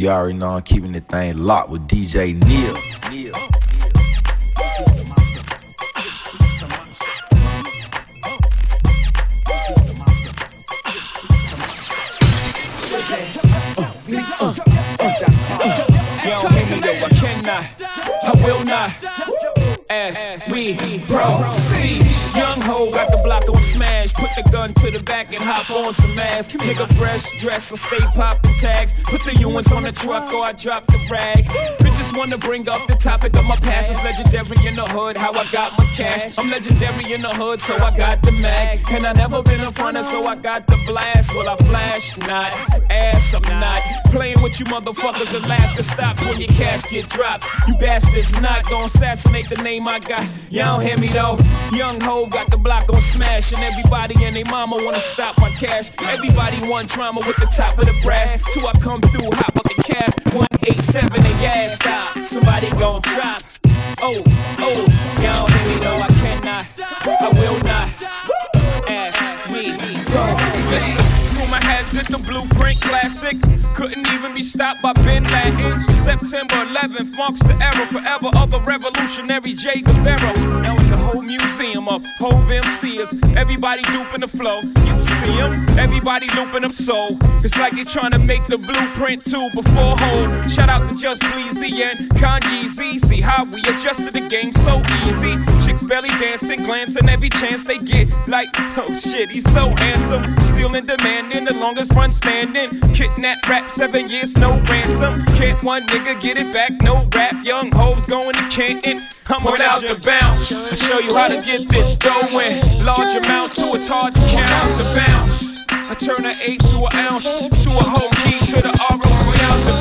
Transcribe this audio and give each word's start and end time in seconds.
you 0.00 0.08
already 0.08 0.32
know 0.32 0.52
I'm 0.52 0.62
keeping 0.62 0.92
the 0.92 1.00
thing 1.00 1.36
locked 1.36 1.68
with 1.68 1.86
DJ 1.86 2.32
Neil. 2.46 2.74
Neil. 3.10 3.34
I 16.32 17.10
I 18.22 18.32
will 18.42 18.64
not. 18.64 18.90
As 19.90 20.48
we 20.50 20.72
young 20.72 21.59
gun 24.60 24.74
to 24.74 24.90
the 24.90 25.02
back 25.04 25.32
and 25.32 25.42
hop 25.42 25.70
on 25.70 25.90
some 25.94 26.18
ass. 26.18 26.46
Nigga 26.48 26.86
fresh 26.98 27.24
dress, 27.40 27.72
I 27.72 27.76
stay 27.76 28.04
poppin' 28.14 28.52
tags. 28.60 28.92
Put 29.04 29.24
the 29.24 29.32
Ewans 29.42 29.74
on 29.74 29.84
the 29.84 29.92
truck 29.92 30.30
or 30.34 30.44
I 30.44 30.52
drop 30.52 30.86
the 30.86 31.00
rag. 31.10 31.44
Bitches 31.80 32.14
wanna 32.14 32.36
bring 32.36 32.68
up 32.68 32.86
the 32.86 32.94
topic 32.94 33.34
of 33.36 33.44
my 33.46 33.56
past. 33.56 33.90
It's 33.90 34.04
legendary 34.04 34.68
in 34.68 34.76
the 34.76 34.84
hood, 34.84 35.16
how 35.16 35.32
I 35.32 35.46
got 35.50 35.78
my 35.78 35.86
cash. 35.96 36.36
I'm 36.36 36.50
legendary 36.50 37.10
in 37.10 37.22
the 37.22 37.30
hood, 37.40 37.58
so 37.58 37.72
I 37.76 37.90
got 37.96 38.22
the 38.22 38.32
mag. 38.32 38.80
And 38.90 39.06
I 39.06 39.12
never 39.14 39.42
been 39.42 39.60
a 39.60 39.72
fronter, 39.72 40.02
so 40.02 40.26
I 40.26 40.36
got 40.36 40.66
the 40.66 40.76
blast. 40.86 41.32
Will 41.32 41.48
I 41.48 41.56
flash? 41.56 42.18
Not. 42.28 42.52
Ass, 42.90 43.32
I'm 43.32 43.60
not. 43.60 43.80
Playing 44.12 44.42
with 44.42 44.60
you 44.60 44.66
motherfuckers, 44.66 45.30
the 45.32 45.40
laughter 45.48 45.82
stops 45.82 46.22
when 46.26 46.38
your 46.38 46.52
casket 46.60 47.08
drops. 47.08 47.46
You 47.66 47.74
bastards 47.78 48.38
not 48.42 48.68
gonna 48.68 48.86
assassinate 48.86 49.48
the 49.48 49.62
name 49.62 49.88
I 49.88 50.00
got. 50.00 50.26
Y'all 50.50 50.76
don't 50.76 50.86
hear 50.86 50.98
me 50.98 51.08
though. 51.08 51.38
Young 51.72 51.98
ho 52.00 52.26
got 52.26 52.50
the 52.50 52.58
block 52.58 52.92
on 52.92 53.00
smash, 53.00 53.52
and 53.52 53.62
everybody 53.62 54.14
and 54.24 54.36
they 54.36 54.44
mama 54.50 54.76
wanna 54.76 54.98
stop 54.98 55.38
my 55.40 55.48
cash. 55.50 55.90
Everybody 56.02 56.58
want 56.68 56.88
drama 56.88 57.20
with 57.26 57.36
the 57.36 57.46
top 57.46 57.78
of 57.78 57.86
the 57.86 57.94
brass. 58.02 58.42
Two, 58.52 58.66
I 58.66 58.72
come 58.80 59.00
through, 59.00 59.30
hop 59.32 59.56
up 59.56 59.64
the 59.64 59.82
calf. 59.82 60.12
187 60.34 61.14
and 61.14 61.40
gas 61.40 61.76
stop. 61.76 62.18
Somebody 62.22 62.70
gon' 62.72 63.00
drop. 63.02 63.42
Oh, 64.02 64.22
oh, 64.58 64.82
y'all 65.22 65.46
hear 65.46 65.66
me 65.68 65.80
though. 65.80 66.00
I 66.00 66.08
cannot, 66.20 66.66
I 67.06 67.28
will 67.38 67.58
not. 67.60 67.88
Ask 68.88 69.50
me, 69.50 69.76
go. 70.12 70.24
Rumor 71.38 71.62
has 71.64 71.96
it 71.96 72.08
the 72.08 72.18
blueprint 72.18 72.80
classic 72.80 73.36
couldn't 73.80 74.06
even 74.08 74.34
be 74.34 74.42
stopped 74.42 74.82
by 74.82 74.92
Bin 74.92 75.24
Laden. 75.24 75.78
September 75.78 76.59
11th 76.70 77.16
marks 77.16 77.40
the 77.40 77.54
era 77.60 77.84
forever 77.88 78.30
of 78.36 78.52
the 78.52 78.60
revolutionary 78.60 79.54
J. 79.54 79.80
Guevara. 79.80 80.32
Now 80.62 80.76
it's 80.76 80.90
a 80.90 80.96
whole 80.96 81.20
museum 81.20 81.88
of 81.88 82.06
whole 82.18 82.32
MCs. 82.32 83.36
Everybody 83.36 83.82
duping 83.84 84.20
the 84.20 84.28
flow. 84.28 84.60
You 84.60 85.04
see 85.20 85.36
them, 85.36 85.68
everybody 85.78 86.28
looping 86.36 86.62
them 86.62 86.70
so. 86.70 87.18
It's 87.42 87.56
like 87.56 87.74
they 87.74 87.82
trying 87.82 88.12
to 88.12 88.18
make 88.18 88.46
the 88.46 88.58
blueprint 88.58 89.24
too 89.24 89.48
before 89.54 89.96
hold. 89.98 90.50
Shout 90.50 90.68
out 90.68 90.88
to 90.88 90.94
Just 90.94 91.22
Bleezy 91.22 91.72
and 91.82 92.08
Kanye 92.10 92.68
Z. 92.68 92.98
See 92.98 93.20
how 93.20 93.44
we 93.44 93.60
adjusted 93.62 94.14
the 94.14 94.26
game 94.28 94.52
so 94.52 94.80
easy. 95.06 95.34
Chicks 95.64 95.82
belly 95.82 96.10
dancing, 96.20 96.62
glancing 96.62 97.08
every 97.08 97.30
chance 97.30 97.64
they 97.64 97.78
get. 97.78 98.08
Like, 98.28 98.48
oh 98.76 98.94
shit, 98.94 99.28
he's 99.30 99.50
so 99.52 99.70
handsome. 99.70 100.38
Still 100.40 100.74
in 100.74 100.86
demand 100.86 101.32
in 101.32 101.44
the 101.44 101.54
longest 101.54 101.92
run 101.94 102.10
standing. 102.10 102.70
Kidnap 102.92 103.48
rap, 103.48 103.70
seven 103.70 104.08
years, 104.08 104.36
no 104.36 104.60
ransom. 104.68 105.24
Can't 105.36 105.62
one 105.62 105.86
nigga 105.88 106.20
get 106.20 106.36
it 106.36 106.52
back, 106.52 106.69
no 106.82 107.08
rap. 107.14 107.44
Young 107.44 107.72
hoes 107.72 108.04
going 108.04 108.34
to 108.34 108.48
Canton. 108.48 109.02
I'm 109.26 109.42
Point 109.42 109.62
out 109.62 109.80
the 109.80 109.94
bounce. 109.94 110.52
I 110.52 110.74
show 110.74 110.98
you 110.98 111.14
how 111.14 111.28
to 111.28 111.40
get 111.40 111.68
this 111.68 111.96
dough 111.96 112.38
in 112.38 112.84
large 112.84 113.14
amounts, 113.14 113.56
too 113.56 113.74
it's 113.74 113.88
hard 113.88 114.14
to 114.14 114.20
count 114.26 114.76
the 114.78 114.84
bounce. 114.84 115.56
I 115.68 115.94
turn 115.94 116.24
an 116.24 116.36
eight 116.42 116.62
to 116.64 116.84
an 116.84 116.96
ounce, 116.96 117.24
to 117.24 117.70
a 117.70 117.82
whole 117.82 118.10
key 118.10 118.38
to 118.46 118.62
the 118.62 118.86
R 118.90 118.98
without 118.98 119.64
the 119.66 119.79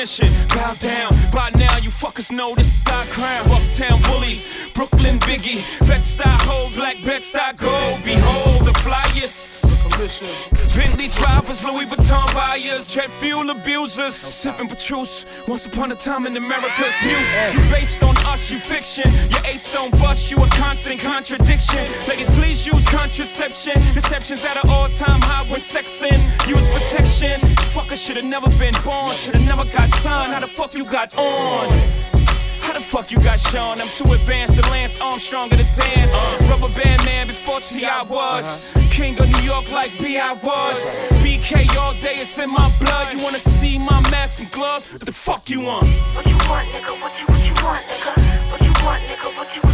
commission. 0.00 0.28
Bow 0.48 0.72
down. 0.80 1.12
By 1.30 1.50
now 1.58 1.76
you 1.78 1.90
fuckers 1.90 2.32
know 2.32 2.54
this 2.54 2.80
is 2.80 2.86
our 2.88 3.04
crown. 3.04 3.50
Uptown 3.50 4.00
bullies, 4.02 4.70
Brooklyn 4.72 5.18
Biggie, 5.20 5.60
Bed-Stuy 5.86 6.24
hold 6.48 6.74
black 6.74 7.02
Bed-Stuy 7.04 7.58
gold. 7.58 8.02
Behold 8.02 8.64
the 8.64 8.72
flyers. 8.80 9.49
Bentley 10.00 11.08
drivers, 11.08 11.62
Louis 11.62 11.84
Vuitton 11.84 12.32
buyers, 12.32 12.86
jet 12.86 13.10
fuel 13.10 13.50
abusers, 13.50 14.14
sipping 14.14 14.66
Petrus. 14.66 15.26
Once 15.46 15.66
upon 15.66 15.92
a 15.92 15.94
time 15.94 16.26
in 16.26 16.34
America's 16.38 16.96
music, 17.04 17.52
you 17.52 17.60
based 17.70 18.02
on 18.02 18.16
us, 18.24 18.50
you 18.50 18.58
fiction. 18.58 19.12
Your 19.28 19.44
eights 19.44 19.70
don't 19.74 19.92
bust, 20.00 20.30
you 20.30 20.38
a 20.38 20.46
constant 20.56 21.00
contradiction. 21.00 21.84
Ladies, 22.08 22.30
please 22.30 22.64
use 22.64 22.82
contraception. 22.88 23.74
Deception's 23.92 24.42
at 24.42 24.56
an 24.64 24.70
all-time 24.70 25.20
high 25.20 25.44
when 25.52 25.60
sexing. 25.60 26.16
Use 26.48 26.66
protection. 26.70 27.38
Fucker 27.76 27.94
should've 27.94 28.24
never 28.24 28.48
been 28.58 28.72
born, 28.82 29.12
should've 29.14 29.44
never 29.44 29.66
got 29.66 29.90
signed. 29.90 30.32
How 30.32 30.40
the 30.40 30.46
fuck 30.46 30.72
you 30.72 30.86
got 30.86 31.12
on? 31.18 31.68
How 32.60 32.72
the 32.72 32.80
fuck 32.80 33.10
you 33.10 33.18
got 33.18 33.40
shown? 33.40 33.80
I'm 33.80 33.88
too 33.88 34.10
advanced 34.12 34.56
to 34.56 34.62
Lance 34.70 35.00
Armstrong 35.00 35.50
to 35.50 35.56
dance. 35.56 35.76
Rubber 35.76 36.48
band 36.48 36.49
man 37.78 38.02
before 38.04 38.16
T.I. 38.16 38.36
was. 38.36 38.72
King 38.90 39.18
of 39.20 39.28
New 39.30 39.42
York 39.42 39.70
like 39.72 39.90
B.I. 39.98 40.32
was. 40.42 40.96
BK 41.22 41.76
all 41.76 41.94
day, 41.94 42.16
it's 42.16 42.38
in 42.38 42.50
my 42.50 42.70
blood. 42.80 43.12
You 43.12 43.22
wanna 43.22 43.38
see 43.38 43.78
my 43.78 44.00
mask 44.10 44.40
and 44.40 44.50
gloves? 44.50 44.92
What 44.92 45.04
the 45.04 45.12
fuck 45.12 45.48
you 45.48 45.60
want? 45.60 45.86
What 46.14 46.26
you 46.26 46.36
want, 46.48 46.68
nigga? 46.68 47.00
What 47.00 47.12
you 47.20 47.26
what 47.26 47.44
you 47.46 47.54
want, 47.64 47.82
nigga? 47.86 48.50
What 48.50 48.60
you 48.62 48.72
want, 48.84 49.02
nigga? 49.02 49.36
What 49.36 49.36
you 49.36 49.38
what 49.38 49.56
you 49.56 49.62
want? 49.62 49.69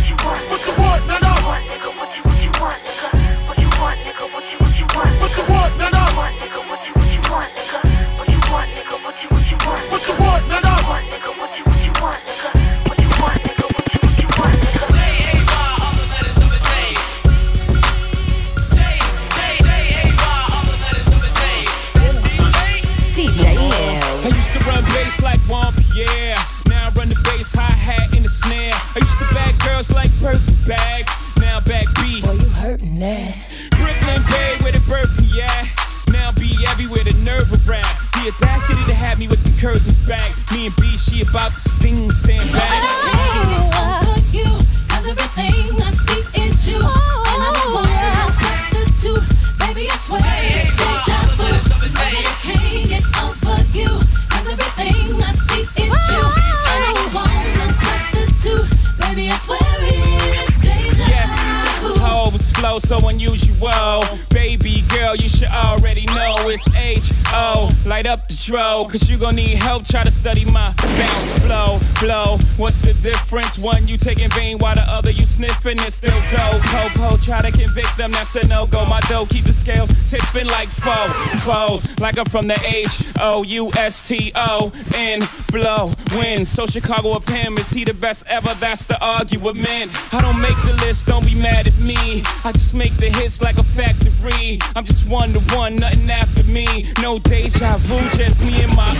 Up 68.07 68.26
dro, 68.47 68.87
cause 68.89 69.11
you 69.11 69.19
gon' 69.19 69.35
need 69.35 69.59
help. 69.59 69.85
Try 69.85 70.05
to 70.05 70.11
study 70.11 70.45
my 70.45 70.73
bounce 70.79 71.39
flow, 71.41 71.81
blow. 72.01 72.39
What's 72.57 72.81
the 72.81 72.95
difference? 72.95 73.59
One 73.59 73.89
you 73.89 73.97
taking 73.97 74.27
in 74.27 74.31
vain 74.31 74.59
while 74.59 74.77
the 74.77 74.83
other 74.83 75.11
you 75.11 75.27
sniffing. 75.27 75.79
It's 75.81 75.97
still 75.97 76.21
dope. 76.31 76.63
Popo 76.63 77.17
try 77.17 77.43
to 77.43 77.51
convict 77.51 77.97
them, 77.97 78.13
that's 78.13 78.37
a 78.37 78.47
no 78.47 78.67
go. 78.67 78.87
My 78.87 79.01
dough 79.09 79.27
keep 79.27 79.45
the 79.45 79.53
scales 79.53 79.91
tipping 80.09 80.47
like 80.47 80.69
foe. 80.69 81.09
Foes, 81.41 81.99
like 81.99 82.19
I'm 82.19 82.25
from 82.27 82.47
the 82.47 82.59
H 82.65 83.05
O 83.19 83.43
U 83.43 83.71
S 83.77 84.07
T 84.07 84.33
O 84.37 84.73
N. 84.95 85.23
Blow, 85.51 85.93
win. 86.13 86.47
So 86.47 86.67
Chicago 86.67 87.17
of 87.17 87.27
him, 87.27 87.59
is 87.59 87.71
he 87.71 87.85
the 87.85 87.95
best 87.95 88.27
ever? 88.29 88.55
That's 88.55 88.87
the 88.87 88.99
argument. 89.05 89.91
I 90.15 90.21
don't 90.21 90.41
make 90.41 90.57
the 90.65 90.75
list, 90.85 91.09
don't 91.09 91.25
be 91.25 91.35
mad 91.35 91.67
at 91.67 91.79
me. 91.79 92.23
I 92.45 92.53
just 92.53 92.75
make 92.75 92.97
the 92.97 93.11
hits 93.11 93.43
like 93.43 93.59
a 93.59 93.65
factory. 93.65 94.59
I'm 94.77 94.85
just 94.85 95.07
one 95.07 95.33
to 95.33 95.41
one, 95.55 95.77
nothing 95.77 96.11
after 96.11 96.45
me. 96.45 96.93
No 97.03 97.19
deja 97.19 97.79
vu, 97.79 97.99
just 98.17 98.36
me 98.41 98.63
and 98.63 98.75
my 98.77 98.93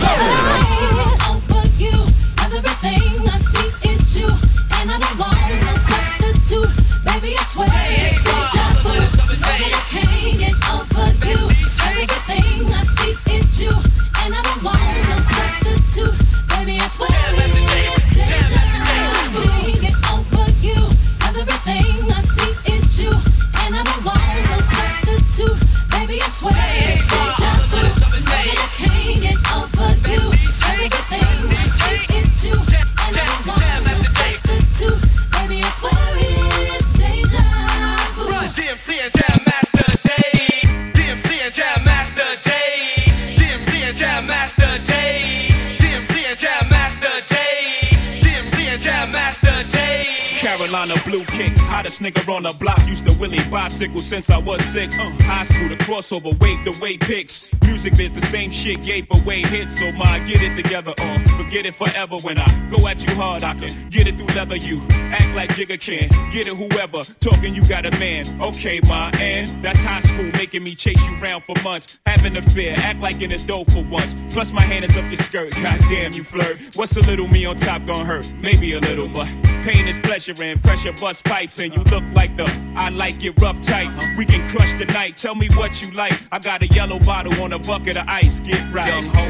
bicycle 53.77 54.01
since 54.01 54.31
I 54.31 54.39
was 54.39 54.63
six. 54.65 54.97
Uh, 54.97 55.11
high 55.21 55.43
school, 55.43 55.69
the 55.69 55.75
crossover, 55.75 56.33
wave 56.39 56.65
the 56.65 56.75
way 56.81 56.97
pics. 56.97 57.51
Music 57.63 57.99
is 57.99 58.11
the 58.11 58.21
same 58.21 58.49
shit, 58.49 58.81
gave 58.83 59.05
away 59.11 59.41
hits. 59.41 59.77
So 59.77 59.91
my 59.91 60.17
get 60.19 60.41
it 60.41 60.55
together, 60.55 60.93
or 60.99 61.19
forget 61.37 61.65
it 61.65 61.75
forever. 61.75 62.17
When 62.17 62.39
I 62.39 62.47
go 62.71 62.87
at 62.87 63.05
you 63.05 63.13
hard, 63.13 63.43
I 63.43 63.53
can 63.53 63.89
get 63.89 64.07
it 64.07 64.17
through 64.17 64.33
leather. 64.35 64.55
You 64.55 64.81
act 64.89 65.35
like 65.35 65.49
Jigga 65.49 65.79
can, 65.79 66.09
get 66.31 66.47
it 66.47 66.55
whoever. 66.55 67.03
Talking, 67.19 67.53
you 67.53 67.63
got 67.65 67.85
a 67.85 67.91
man. 67.99 68.25
Okay, 68.41 68.79
my 68.87 69.11
and 69.19 69.63
that's 69.63 69.83
high 69.83 69.99
school, 69.99 70.25
making 70.33 70.63
me 70.63 70.73
chase 70.73 71.05
you 71.07 71.15
round 71.17 71.43
for 71.43 71.55
months. 71.61 71.99
Having 72.07 72.37
a 72.37 72.41
fear, 72.41 72.73
act 72.77 72.99
like 72.99 73.21
in 73.21 73.31
a 73.31 73.37
dough 73.45 73.65
for 73.65 73.83
once. 73.83 74.15
Plus 74.33 74.53
my 74.53 74.61
hand 74.61 74.85
is 74.85 74.97
up 74.97 75.05
your 75.05 75.17
skirt. 75.17 75.51
Goddamn, 75.61 76.13
you 76.13 76.23
flirt. 76.23 76.57
What's 76.73 76.97
a 76.97 77.01
little 77.01 77.27
me 77.27 77.45
on 77.45 77.57
top 77.57 77.85
gonna 77.85 78.05
hurt? 78.05 78.33
Maybe 78.41 78.73
a 78.73 78.79
little, 78.79 79.07
but 79.07 79.27
pain 79.63 79.87
is 79.87 79.99
pleasure 79.99 80.33
and 80.41 80.59
pressure 80.63 80.93
bust 80.93 81.25
pipes. 81.25 81.59
And 81.59 81.75
you 81.75 81.83
look 81.83 82.03
like 82.13 82.35
the 82.37 82.47
I 82.75 82.89
like 82.89 83.23
it 83.23 83.39
rough 83.39 83.61
tight. 83.67 84.17
We 84.17 84.25
can 84.25 84.47
crush 84.49 84.73
the 84.73 84.85
night. 84.85 85.17
Tell 85.17 85.35
me 85.35 85.47
what 85.55 85.81
you 85.81 85.91
like. 85.91 86.13
I 86.31 86.39
got 86.39 86.61
a 86.63 86.67
yellow 86.67 86.99
bottle 86.99 87.41
on 87.43 87.53
a 87.53 87.59
bucket 87.59 87.97
of 87.97 88.07
ice. 88.07 88.39
Get 88.39 88.61
right. 88.73 88.87
Young 88.87 89.05
ho. 89.13 89.23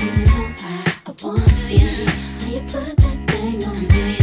You 0.00 0.24
know 0.24 0.54
I, 0.58 1.02
I 1.06 1.10
want 1.22 1.42
to 1.42 1.50
see 1.50 1.78
how 1.78 2.50
you 2.50 2.60
put 2.60 2.96
that 2.96 3.18
thing 3.30 3.64
on 3.64 3.80
me. 3.88 4.16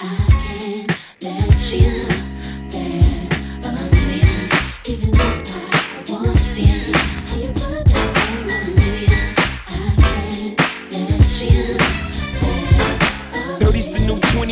I 0.00 0.16
can't 0.44 0.98
let 1.22 1.72
you 1.72 2.15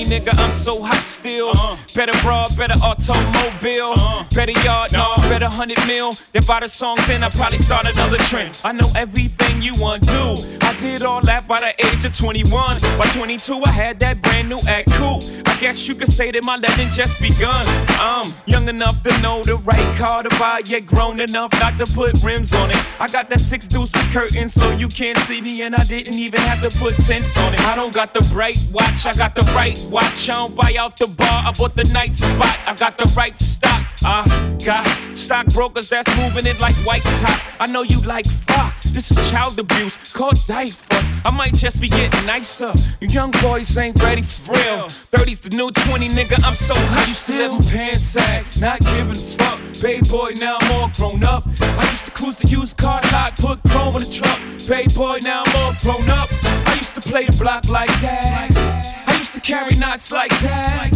the 0.05 0.11
new 0.11 0.21
20, 0.21 0.31
nigga. 0.31 0.39
I'm 0.39 0.53
so 0.53 0.83
hot 0.83 1.03
still. 1.05 1.51
Uh-huh. 1.51 1.77
Better 1.95 2.13
broad, 2.23 2.57
better 2.57 2.75
automobile. 2.83 3.93
Uh-huh. 3.93 4.25
Better 4.35 4.53
yard, 4.63 4.93
no, 4.93 5.15
better 5.29 5.47
100 5.47 5.87
mil. 5.87 6.17
They 6.33 6.41
buy 6.41 6.61
the 6.61 6.69
songs 6.69 7.09
and 7.11 7.25
I 7.25 7.31
probably 7.31 7.59
start 7.59 7.87
another 7.87 8.19
trend. 8.19 8.59
I 8.65 8.73
know 8.73 8.91
everything 8.95 9.63
you 9.63 9.75
want 9.77 10.03
do. 10.05 10.37
I 10.61 10.77
did 10.81 11.03
all 11.03 11.23
that 11.23 11.47
by 11.47 11.61
the 11.61 11.87
age 11.87 12.05
of 12.05 12.17
21. 12.17 12.81
By 12.99 13.07
22, 13.15 13.63
I 13.65 13.71
had 13.71 14.01
that 14.01 14.21
brand 14.23 14.49
new 14.49 14.61
act 14.67 14.91
cool. 14.93 15.23
I 15.47 15.57
guess 15.61 15.87
you 15.87 15.95
could 15.95 16.13
say 16.13 16.31
that 16.33 16.43
my 16.43 16.57
legend 16.57 16.93
just 16.93 17.21
begun. 17.21 17.65
I'm 18.01 18.33
young 18.47 18.69
enough 18.69 19.03
to 19.05 19.17
know 19.21 19.45
the 19.45 19.57
right 19.59 19.97
car 19.97 20.23
to 20.23 20.29
buy, 20.31 20.63
yet 20.65 20.87
grown 20.87 21.21
enough 21.21 21.53
not 21.55 21.79
to 21.79 21.87
put 21.87 22.23
rims 22.23 22.53
on 22.53 22.71
it. 22.71 22.77
I 23.01 23.09
got 23.09 23.29
that 23.31 23.41
six 23.41 23.69
deuce 23.69 23.93
with 23.93 24.13
curtains 24.13 24.53
so 24.53 24.71
you 24.73 24.89
can't 24.89 25.19
see 25.19 25.41
me, 25.41 25.63
and 25.63 25.75
I 25.75 25.85
didn't 25.85 26.15
even 26.15 26.41
have 26.41 26.61
to 26.63 26.77
put 26.79 26.95
tents 26.97 27.37
on 27.37 27.55
it. 27.55 27.61
I 27.61 27.77
don't 27.77 27.95
got 27.95 28.15
the 28.15 28.23
bright 28.33 28.59
watch, 28.73 29.07
I 29.07 29.15
got 29.15 29.35
the 29.35 29.43
right 29.55 29.79
watch. 29.95 30.29
I 30.29 30.35
don't 30.35 30.57
buy 30.57 30.75
out 30.77 30.97
the 30.97 31.07
bar, 31.07 31.47
I 31.47 31.53
bought 31.53 31.77
the 31.77 31.85
night 31.85 32.17
spot. 32.17 32.59
I 32.67 32.75
got 32.75 32.99
the 32.99 33.07
right 33.17 33.39
stock. 33.39 33.83
I 34.03 34.25
got 34.65 34.85
stockbrokers 35.17 35.89
that's 35.89 36.11
moving 36.17 36.47
it 36.47 36.59
like 36.59 36.75
white 36.87 37.05
tops. 37.23 37.47
I 37.61 37.67
know 37.67 37.83
you 37.83 38.01
like 38.01 38.27
fuck. 38.27 38.75
This 38.93 39.11
is 39.13 39.31
child 39.31 39.59
abuse, 39.59 39.97
called 40.13 40.39
diapers. 40.47 41.07
I 41.25 41.31
might 41.31 41.55
just 41.55 41.81
be 41.81 41.89
getting 41.89 42.27
nicer. 42.27 42.73
You 43.01 43.09
young 43.09 43.31
boys 43.41 43.79
ain't 43.79 44.03
ready 44.03 44.23
for 44.23 44.53
real. 44.53 44.89
30's 45.15 45.39
the 45.39 45.51
new 45.51 45.71
20, 45.71 46.09
nigga. 46.09 46.45
I'm 46.45 46.57
so 46.57 46.75
hot. 46.75 47.09
Used 47.09 47.27
to 47.29 47.33
live 47.35 47.53
in 47.53 47.63
pants 47.63 48.03
sag, 48.03 48.45
not 48.61 48.81
giving 48.81 49.17
a 49.17 49.27
fuck. 49.39 49.61
Baby 49.81 50.09
boy, 50.09 50.33
now 50.37 50.59
I'm 50.61 50.73
all 50.73 50.91
grown 50.97 51.23
up. 51.23 51.45
I 51.61 51.89
used 51.91 52.05
to 52.07 52.11
cruise 52.11 52.37
the 52.37 52.49
used 52.49 52.77
car 52.77 53.01
lot, 53.13 53.37
put 53.37 53.63
chrome 53.69 53.95
in 53.97 54.03
the 54.03 54.11
trunk. 54.11 54.41
Baby 54.69 54.93
boy, 54.93 55.21
now 55.23 55.45
I'm 55.47 55.57
all 55.57 55.75
grown 55.81 56.09
up. 56.11 56.29
I 56.43 56.75
used 56.75 56.95
to 56.97 57.01
play 57.01 57.27
the 57.27 57.37
block 57.37 57.69
like 57.69 57.95
that. 58.01 59.04
Carry 59.45 59.77
knots 59.77 60.11
like 60.11 60.31
that. 60.41 60.91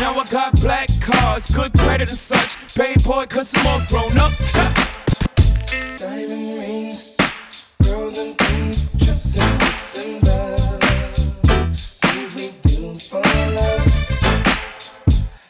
Now 0.00 0.18
I 0.18 0.24
got 0.30 0.58
black 0.58 0.88
cards, 1.02 1.54
good 1.54 1.70
credit 1.74 2.08
and 2.08 2.16
such. 2.16 2.56
Baby 2.74 3.02
boy, 3.02 3.26
cause 3.26 3.52
I'm 3.54 3.66
all 3.66 3.82
grown 3.88 4.16
up. 4.16 4.32
Diamond 5.98 6.58
rings, 6.58 7.14
girls 7.82 8.16
and 8.16 8.38
things, 8.38 8.90
trips 9.04 9.36
and 9.36 10.22
that. 10.22 11.14
Things 12.00 12.34
we 12.34 12.52
do 12.62 12.98
for 12.98 13.20
love. 13.20 13.84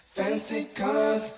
Fancy 0.06 0.66
cars, 0.75 1.36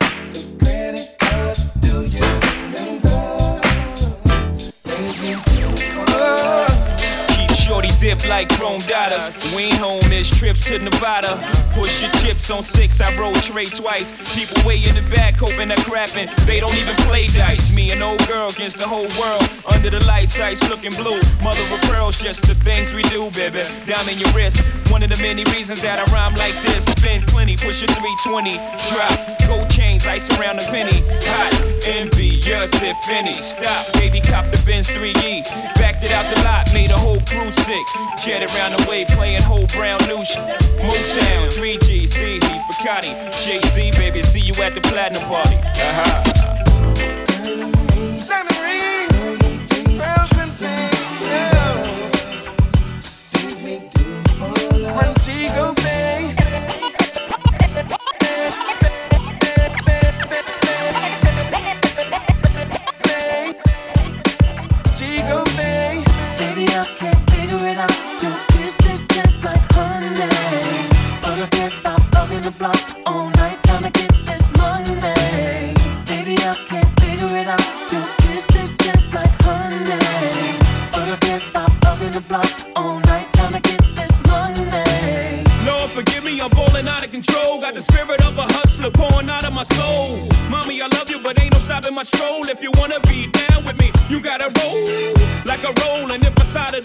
like 8.29 8.49
chrome 8.57 8.81
dollars. 8.83 9.29
We 9.55 9.65
ain't 9.65 9.79
home, 9.79 10.01
there's 10.09 10.31
trips 10.31 10.65
to 10.69 10.79
Nevada. 10.79 11.37
Push 11.75 12.03
your 12.03 12.11
chips 12.23 12.51
on 12.51 12.63
six, 12.63 13.01
I 13.01 13.15
roll 13.19 13.35
trade 13.35 13.73
twice. 13.75 14.13
People 14.35 14.67
way 14.67 14.83
in 14.85 14.95
the 14.95 15.05
back 15.15 15.37
hoping 15.37 15.69
they're 15.69 15.85
crapping. 15.85 16.29
They 16.47 16.61
don't 16.61 16.75
even 16.75 16.97
play 17.05 17.27
dice. 17.29 17.75
Me 17.75 17.91
and 17.93 18.03
old 18.03 18.27
girl 18.27 18.49
against 18.51 18.79
the 18.79 18.87
whole 18.87 19.09
world. 19.21 19.45
Under 19.73 19.91
the 19.91 20.05
lights, 20.07 20.39
ice 20.41 20.63
looking 20.71 20.95
blue. 20.95 21.21
Mother 21.43 21.61
of 21.73 21.81
pearls, 21.91 22.19
just 22.19 22.47
the 22.47 22.55
things 22.55 22.95
we 22.95 23.03
do, 23.05 23.31
baby. 23.31 23.65
Down 23.87 24.09
in 24.09 24.19
your 24.19 24.33
wrist. 24.33 24.61
One 24.91 25.03
of 25.03 25.11
the 25.11 25.17
many 25.19 25.45
reasons 25.53 25.83
that 25.83 25.99
I 25.99 26.05
rhyme 26.13 26.35
like 26.37 26.55
this. 26.63 26.85
Spend 26.87 27.27
plenty, 27.27 27.57
push 27.57 27.83
a 27.83 27.87
320. 27.87 28.57
Drop, 28.91 29.13
gold 29.49 29.69
chains, 29.71 30.07
ice 30.07 30.31
around 30.39 30.57
the 30.57 30.67
penny. 30.71 31.03
Hot, 31.29 31.53
envious 31.85 32.73
if 32.83 32.97
any. 33.09 33.35
Stop, 33.35 33.93
baby, 33.95 34.21
cop 34.21 34.47
the 34.51 34.63
Benz 34.65 34.87
3E. 34.89 35.45
Backed 35.77 36.05
it 36.05 36.13
out 36.13 36.25
the 36.35 36.43
lot, 36.45 36.73
made 36.73 36.91
a 36.91 36.97
whole 36.97 37.21
sick. 37.67 37.87
Jet 38.23 38.43
around 38.43 38.79
the 38.79 38.87
way, 38.89 39.05
playing 39.05 39.43
whole 39.43 39.67
brown 39.75 39.99
new 40.07 40.25
shit. 40.25 40.47
Motown, 40.79 41.51
3G, 41.51 42.07
CDs, 42.07 42.63
Bacardi. 42.71 43.13
Jay 43.45 43.61
Z, 43.71 43.91
baby, 43.99 44.23
see 44.23 44.41
you 44.41 44.55
at 44.63 44.75
the 44.75 44.81
platinum 44.83 45.23
party. 45.23 45.57
Uh-huh. 45.57 46.47
Diamond 46.47 46.56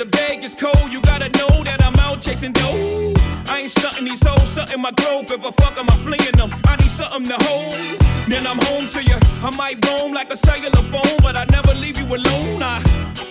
the 0.01 0.09
bag 0.17 0.43
is 0.43 0.55
cold, 0.55 0.91
you 0.91 0.99
gotta 1.01 1.29
know 1.37 1.63
that 1.63 1.79
I'm 1.83 1.95
out 1.97 2.21
chasing 2.21 2.53
dough. 2.53 3.13
I 3.47 3.59
ain't 3.61 3.69
stunting 3.69 4.05
these 4.05 4.25
hoes, 4.25 4.49
stunting 4.49 4.81
my 4.81 4.89
growth. 4.91 5.29
If 5.29 5.45
I 5.45 5.51
fuck 5.61 5.77
'em, 5.77 5.87
I'm 5.91 6.01
flinging 6.01 6.37
them. 6.41 6.49
I 6.65 6.75
need 6.77 6.89
something 6.89 7.25
to 7.27 7.37
hold. 7.45 7.75
Then 8.27 8.47
I'm 8.47 8.57
home 8.69 8.87
to 8.95 9.03
you. 9.03 9.17
I 9.47 9.51
might 9.61 9.77
roam 9.85 10.11
like 10.11 10.33
a 10.33 10.35
cellular 10.35 10.83
phone, 10.93 11.17
but 11.21 11.35
I 11.37 11.45
never 11.51 11.73
leave 11.75 11.99
you 11.99 12.07
alone. 12.19 12.63
I 12.63 12.81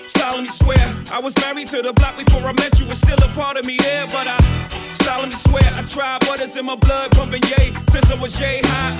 solemnly 0.06 0.52
swear 0.62 0.84
I 1.10 1.18
was 1.18 1.34
married 1.42 1.68
to 1.74 1.82
the 1.82 1.92
block 1.92 2.14
before 2.16 2.44
I 2.46 2.52
met 2.52 2.78
you. 2.78 2.86
It's 2.92 3.00
still 3.00 3.20
a 3.28 3.30
part 3.40 3.56
of 3.58 3.64
me 3.64 3.76
there, 3.78 4.06
but 4.16 4.26
I 4.28 4.38
solemnly 5.04 5.38
swear 5.48 5.66
I 5.74 5.82
tried 5.82 6.20
butters 6.26 6.54
in 6.56 6.66
my 6.66 6.76
blood, 6.76 7.10
pumping 7.18 7.42
yay 7.52 7.74
since 7.90 8.08
I 8.12 8.14
was 8.14 8.38
yay 8.38 8.60
high. 8.64 8.94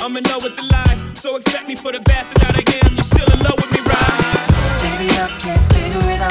I'm 0.00 0.16
in 0.16 0.22
love 0.30 0.44
with 0.44 0.54
the 0.54 0.66
life, 0.78 0.98
so 1.18 1.34
accept 1.34 1.66
me 1.66 1.74
for 1.74 1.90
the 1.90 2.00
bastard 2.10 2.38
that 2.42 2.54
I 2.60 2.62
am. 2.86 2.94
You're 2.94 3.10
still 3.14 3.30
in 3.34 3.40
love 3.40 3.58
with 3.62 3.72
me, 3.74 3.80
right? 3.80 4.46
Baby, 4.84 5.08
I 5.24 5.26
can't 5.42 5.64
figure 5.72 6.10
it 6.14 6.20
out. 6.22 6.29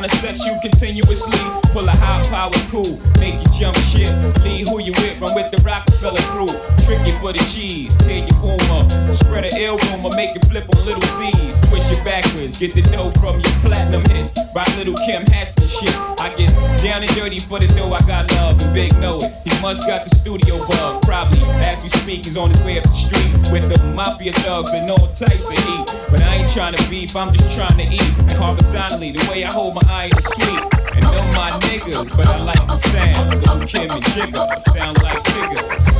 Trying 0.00 0.10
to 0.10 0.16
set 0.16 0.46
you 0.46 0.58
continuously? 0.62 1.38
Pull 1.72 1.86
a 1.88 1.92
high 1.92 2.22
power 2.24 2.50
cool, 2.70 2.98
make 3.18 3.34
you 3.34 3.46
jump 3.58 3.76
shit. 3.76 4.08
Lead 4.42 4.66
who 4.68 4.80
you 4.80 4.92
with, 4.92 5.20
run 5.20 5.34
with 5.34 5.50
the 5.50 5.60
Rockefeller 5.62 6.20
crew. 6.32 6.79
Trick 6.90 7.06
you 7.06 7.12
for 7.20 7.32
the 7.32 7.38
cheese, 7.54 7.96
tear 7.98 8.26
your 8.26 8.58
up. 8.74 8.90
Spread 9.14 9.44
a 9.44 9.50
ill 9.62 9.78
rumor, 9.78 10.10
make 10.16 10.34
it 10.34 10.44
flip 10.46 10.66
on 10.74 10.84
little 10.84 11.00
C's. 11.22 11.60
Twist 11.70 11.92
it 11.92 12.04
backwards, 12.04 12.58
get 12.58 12.74
the 12.74 12.82
dough 12.82 13.12
from 13.22 13.38
your 13.38 13.54
platinum 13.62 14.02
hits. 14.10 14.34
Rock 14.56 14.66
little 14.76 14.98
Kim 15.06 15.22
hats 15.30 15.56
and 15.56 15.70
shit. 15.70 15.94
I 16.18 16.34
get 16.34 16.50
down 16.82 17.04
and 17.04 17.14
dirty 17.14 17.38
for 17.38 17.60
the 17.60 17.68
dough. 17.68 17.92
I 17.92 18.00
got 18.10 18.28
love 18.32 18.60
and 18.60 18.74
big 18.74 18.90
know 18.98 19.18
it. 19.18 19.30
He 19.46 19.54
must 19.62 19.86
got 19.86 20.02
the 20.02 20.16
studio 20.16 20.58
bug. 20.66 21.02
Probably 21.02 21.38
as 21.62 21.80
we 21.84 21.90
speak, 21.90 22.24
he's 22.24 22.36
on 22.36 22.50
his 22.50 22.60
way 22.64 22.78
up 22.78 22.82
the 22.82 22.90
street 22.90 23.30
with 23.54 23.70
the 23.70 23.78
mafia 23.94 24.32
thugs 24.42 24.72
and 24.72 24.90
all 24.90 25.06
types 25.14 25.46
of 25.46 25.58
heat. 25.62 25.86
But 26.10 26.22
I 26.22 26.42
ain't 26.42 26.50
trying 26.50 26.74
to 26.74 26.90
beef, 26.90 27.14
I'm 27.14 27.32
just 27.32 27.56
trying 27.56 27.78
to 27.78 27.86
eat. 27.86 28.18
And 28.18 28.32
horizontally, 28.32 29.12
the 29.12 29.24
way 29.30 29.44
I 29.44 29.52
hold 29.52 29.76
my 29.76 29.86
eye 29.86 30.10
is 30.10 30.24
sweet. 30.34 30.58
And 30.96 31.04
them 31.06 31.30
my 31.38 31.54
niggas, 31.70 32.16
but 32.16 32.26
I 32.26 32.42
like 32.42 32.66
the 32.66 32.74
sound. 32.74 33.46
Little 33.46 33.60
Kim 33.64 33.90
and 33.92 34.04
Jigga 34.06 34.60
sound 34.74 35.00
like 35.04 35.22
figures. 35.30 35.90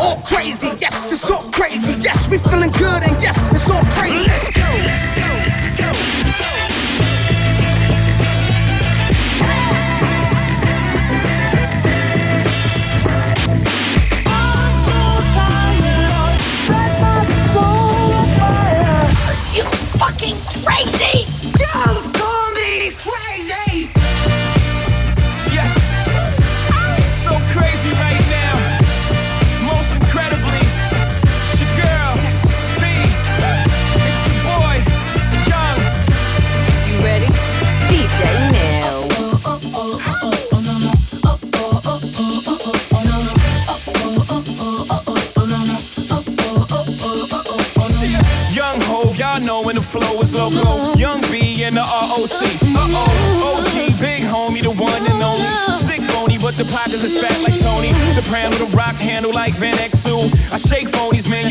All 0.00 0.20
crazy. 0.24 0.70
Yes, 0.80 1.12
it's 1.12 1.30
all 1.30 1.50
crazy. 1.52 1.92
Yes, 2.00 2.28
we 2.28 2.38
feeling 2.38 2.72
good, 2.72 3.02
and 3.02 3.22
yes, 3.22 3.40
it's 3.52 3.70
all 3.70 3.84
crazy. 3.84 4.59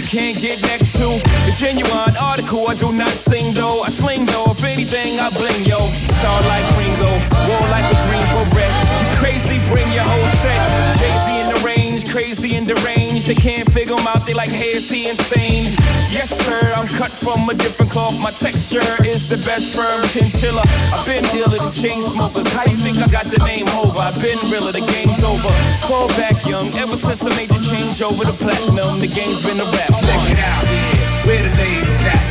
Can't 0.10 0.42
get 0.42 0.60
next 0.64 0.94
to. 0.94 1.06
The 1.46 1.54
genuine 1.54 2.18
article, 2.18 2.68
I 2.68 2.74
do 2.74 2.92
not 2.92 3.14
sing 3.14 3.54
though. 3.54 3.82
I 3.82 3.92
sling 3.92 4.26
though, 4.26 4.50
if 4.50 4.64
anything, 4.64 5.20
I 5.20 5.30
bling 5.38 5.62
yo. 5.70 5.78
Star 6.18 6.42
like 6.50 6.66
Ringo, 6.74 7.14
war 7.46 7.62
like 7.70 7.86
a 7.86 7.98
Greensboro 8.10 8.50
Rex. 8.58 8.74
You 8.90 9.06
crazy, 9.22 9.62
bring 9.70 9.86
your 9.94 10.10
whole 10.10 10.32
set. 10.42 10.58
Jay 10.98 11.14
Z 11.14 11.42
in 11.42 11.48
the 11.54 11.62
range, 11.62 12.10
crazy 12.10 12.56
and 12.58 12.66
deranged. 12.66 13.28
They 13.28 13.36
can't 13.36 13.72
figure 13.72 13.94
him 13.94 14.08
out, 14.08 14.26
they 14.26 14.34
like, 14.34 14.50
hey, 14.50 14.82
is 14.82 14.90
he 14.90 15.08
insane? 15.08 15.78
Yes, 16.20 16.36
sir, 16.44 16.60
I'm 16.76 16.86
cut 16.86 17.12
from 17.12 17.48
a 17.48 17.54
different 17.54 17.92
cloth. 17.94 18.20
My 18.22 18.32
texture 18.32 18.84
is 19.08 19.30
the 19.30 19.38
best 19.48 19.74
firm 19.74 20.04
chinchilla. 20.12 20.64
I've 20.92 21.06
been 21.06 21.24
dealing 21.32 21.64
with 21.64 21.74
chain 21.74 22.04
smokers. 22.04 22.52
How 22.52 22.66
you 22.66 22.76
think 22.76 22.98
I 22.98 23.08
got 23.08 23.24
the 23.32 23.42
name 23.46 23.70
over? 23.70 23.98
I've 23.98 24.20
been 24.20 24.36
realer, 24.52 24.74
the 24.74 24.84
game's 24.84 25.24
over. 25.24 25.48
Fall 25.88 26.10
back 26.20 26.46
young, 26.46 26.68
ever 26.76 26.98
since 26.98 27.26
I 27.26 27.30
made 27.38 27.48
the 27.48 27.64
change 27.64 28.02
over 28.02 28.26
to 28.26 28.34
platinum, 28.34 29.00
the 29.00 29.08
game's 29.08 29.48
been 29.48 29.64
a 29.64 29.68
rap. 29.72 29.96
Check 29.96 30.36
it 30.36 30.40
out, 30.44 30.64
yeah. 30.68 31.26
Where 31.26 31.42
the 31.42 31.56
ladies 31.56 32.02
at? 32.04 32.29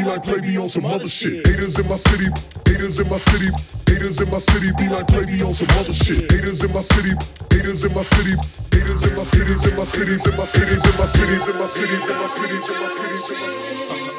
Be 0.00 0.08
like 0.08 0.22
play 0.22 0.40
me 0.40 0.56
on 0.56 0.68
some 0.68 0.86
other 0.86 1.08
shit. 1.08 1.46
Haters 1.46 1.78
in 1.78 1.86
my 1.86 1.96
city, 1.96 2.28
haters 2.66 3.00
in 3.00 3.08
my 3.08 3.18
city, 3.18 3.50
haters 3.86 4.20
in 4.20 4.30
my 4.30 4.38
city 4.38 4.70
be 4.78 4.88
like 4.88 5.06
play 5.08 5.22
me 5.22 5.42
on 5.42 5.52
some 5.52 5.68
other 5.78 5.92
shit. 5.92 6.30
Haters 6.30 6.64
in 6.64 6.72
my 6.72 6.80
city, 6.80 7.12
haters 7.50 7.84
in 7.84 7.92
my 7.92 8.02
city, 8.02 8.34
haters 8.72 9.04
in 9.04 9.16
my 9.16 9.24
cities, 9.24 9.66
in 9.66 9.76
my 9.76 9.84
cities, 9.84 10.26
in 10.26 10.36
my 10.36 10.44
cities, 10.44 10.86
in 10.86 10.96
my 10.96 11.06
cities, 11.06 11.46
in 11.46 11.46
my 11.46 11.46
cities, 11.46 11.48
in 11.48 11.58
my 11.58 11.66
cities, 11.66 11.92
in 11.92 12.16
my 12.16 12.28
cities, 12.28 12.70
in 12.70 12.80
my 12.80 13.16
cities. 13.16 14.09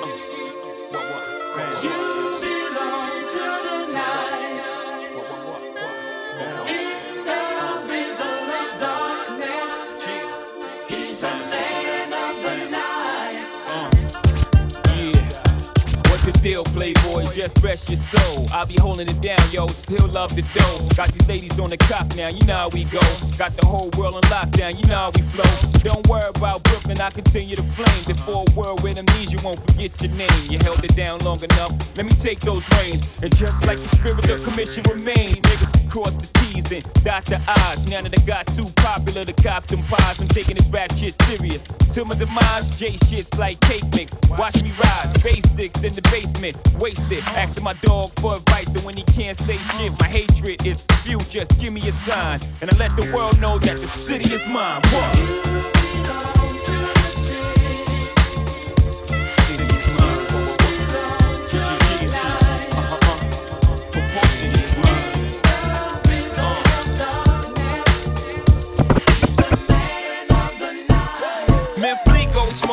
Just 17.41 17.63
rest 17.63 17.89
your 17.89 17.97
soul. 17.97 18.45
I'll 18.53 18.67
be 18.67 18.77
holding 18.79 19.09
it 19.09 19.19
down, 19.19 19.41
yo. 19.51 19.65
Still 19.65 20.05
love 20.13 20.29
the 20.35 20.45
dough. 20.53 20.85
Got 20.93 21.09
these 21.09 21.27
ladies 21.27 21.57
on 21.57 21.71
the 21.71 21.77
cop 21.89 22.05
now, 22.15 22.29
you 22.29 22.45
know 22.45 22.53
how 22.53 22.69
we 22.69 22.83
go. 22.93 23.01
Got 23.33 23.57
the 23.57 23.65
whole 23.65 23.89
world 23.97 24.13
on 24.13 24.21
lockdown, 24.29 24.77
you 24.77 24.85
know 24.85 25.09
how 25.09 25.09
we 25.09 25.25
flow. 25.25 25.49
Don't 25.81 26.05
worry 26.05 26.29
about 26.37 26.61
Brooklyn, 26.61 27.01
I 27.01 27.09
continue 27.09 27.55
to 27.55 27.63
flame. 27.63 28.05
Before 28.05 28.45
a 28.45 28.51
world 28.53 28.83
with 28.83 29.01
amnesia 29.01 29.41
won't 29.41 29.57
forget 29.65 29.89
your 30.05 30.13
name. 30.21 30.41
You 30.53 30.59
held 30.61 30.85
it 30.85 30.93
down 30.93 31.17
long 31.25 31.41
enough. 31.41 31.73
Let 31.97 32.05
me 32.05 32.13
take 32.13 32.41
those 32.41 32.61
reins. 32.77 33.09
And 33.25 33.33
just 33.35 33.65
like 33.65 33.81
the 33.81 33.89
spirit 33.89 34.21
of 34.29 34.37
commission 34.45 34.85
remains, 34.85 35.41
niggas 35.41 35.80
cross 35.91 36.15
the 36.15 36.27
T's 36.39 36.71
and 36.71 37.03
dot 37.03 37.25
the 37.25 37.35
I's. 37.67 37.89
Now 37.91 38.01
that 38.01 38.15
I 38.15 38.23
got 38.23 38.47
too 38.47 38.65
popular 38.79 39.27
to 39.27 39.33
cop 39.43 39.67
them 39.67 39.83
pies, 39.83 40.21
I'm 40.21 40.27
taking 40.27 40.55
this 40.55 40.69
rap 40.71 40.89
shit 40.95 41.13
serious. 41.27 41.67
Till 41.91 42.05
my 42.05 42.15
demise, 42.15 42.79
J 42.79 42.95
shit's 43.05 43.37
like 43.37 43.59
cake 43.59 43.83
mix. 43.93 44.15
Watch 44.39 44.63
me 44.63 44.71
rise, 44.79 45.11
basics 45.21 45.83
in 45.83 45.93
the 45.93 46.01
basement, 46.07 46.55
wasted. 46.79 47.19
Asking 47.35 47.65
my 47.65 47.75
dog 47.83 48.09
for 48.23 48.35
advice, 48.35 48.71
and 48.73 48.83
when 48.87 48.95
he 48.95 49.03
can't 49.03 49.37
say 49.37 49.59
shit, 49.75 49.91
my 49.99 50.07
hatred 50.07 50.65
is 50.65 50.87
few. 51.03 51.19
Just 51.27 51.59
give 51.59 51.73
me 51.73 51.81
a 51.81 51.91
sign, 51.91 52.39
and 52.61 52.71
I 52.71 52.77
let 52.77 52.95
the 52.95 53.11
world 53.11 53.39
know 53.41 53.59
that 53.59 53.77
the 53.77 53.87
city 53.87 54.33
is 54.33 54.47
mine. 54.47 54.81
What? 54.95 56.40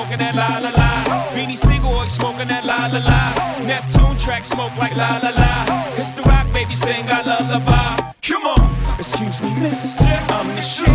Smoking 0.09 0.25
that 0.25 0.37
la 0.37 0.57
la 0.57 0.71
la. 0.71 0.89
Beanie 1.37 1.55
Sigel 1.55 2.09
smoking 2.09 2.49
that 2.49 2.65
la 2.65 2.89
la 2.89 2.97
la. 3.05 3.21
Neptune 3.67 4.17
track 4.17 4.43
smoke 4.43 4.75
like 4.79 4.97
la 4.97 5.21
la 5.23 5.29
la. 5.37 5.93
It's 6.01 6.13
the 6.13 6.23
rock 6.23 6.51
baby 6.55 6.73
sing 6.73 7.05
I 7.09 7.21
lullaby. 7.21 8.15
Come 8.25 8.47
on, 8.47 8.65
excuse 8.99 9.43
me, 9.43 9.53
miss. 9.61 10.01
I'm 10.33 10.49
the 10.57 10.63
shit. 10.63 10.89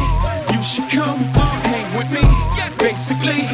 You 0.49 0.63
should 0.63 0.89
come 0.89 1.19
hang 1.69 1.95
with 1.95 2.09
me. 2.09 2.25
Basically, 2.79 3.45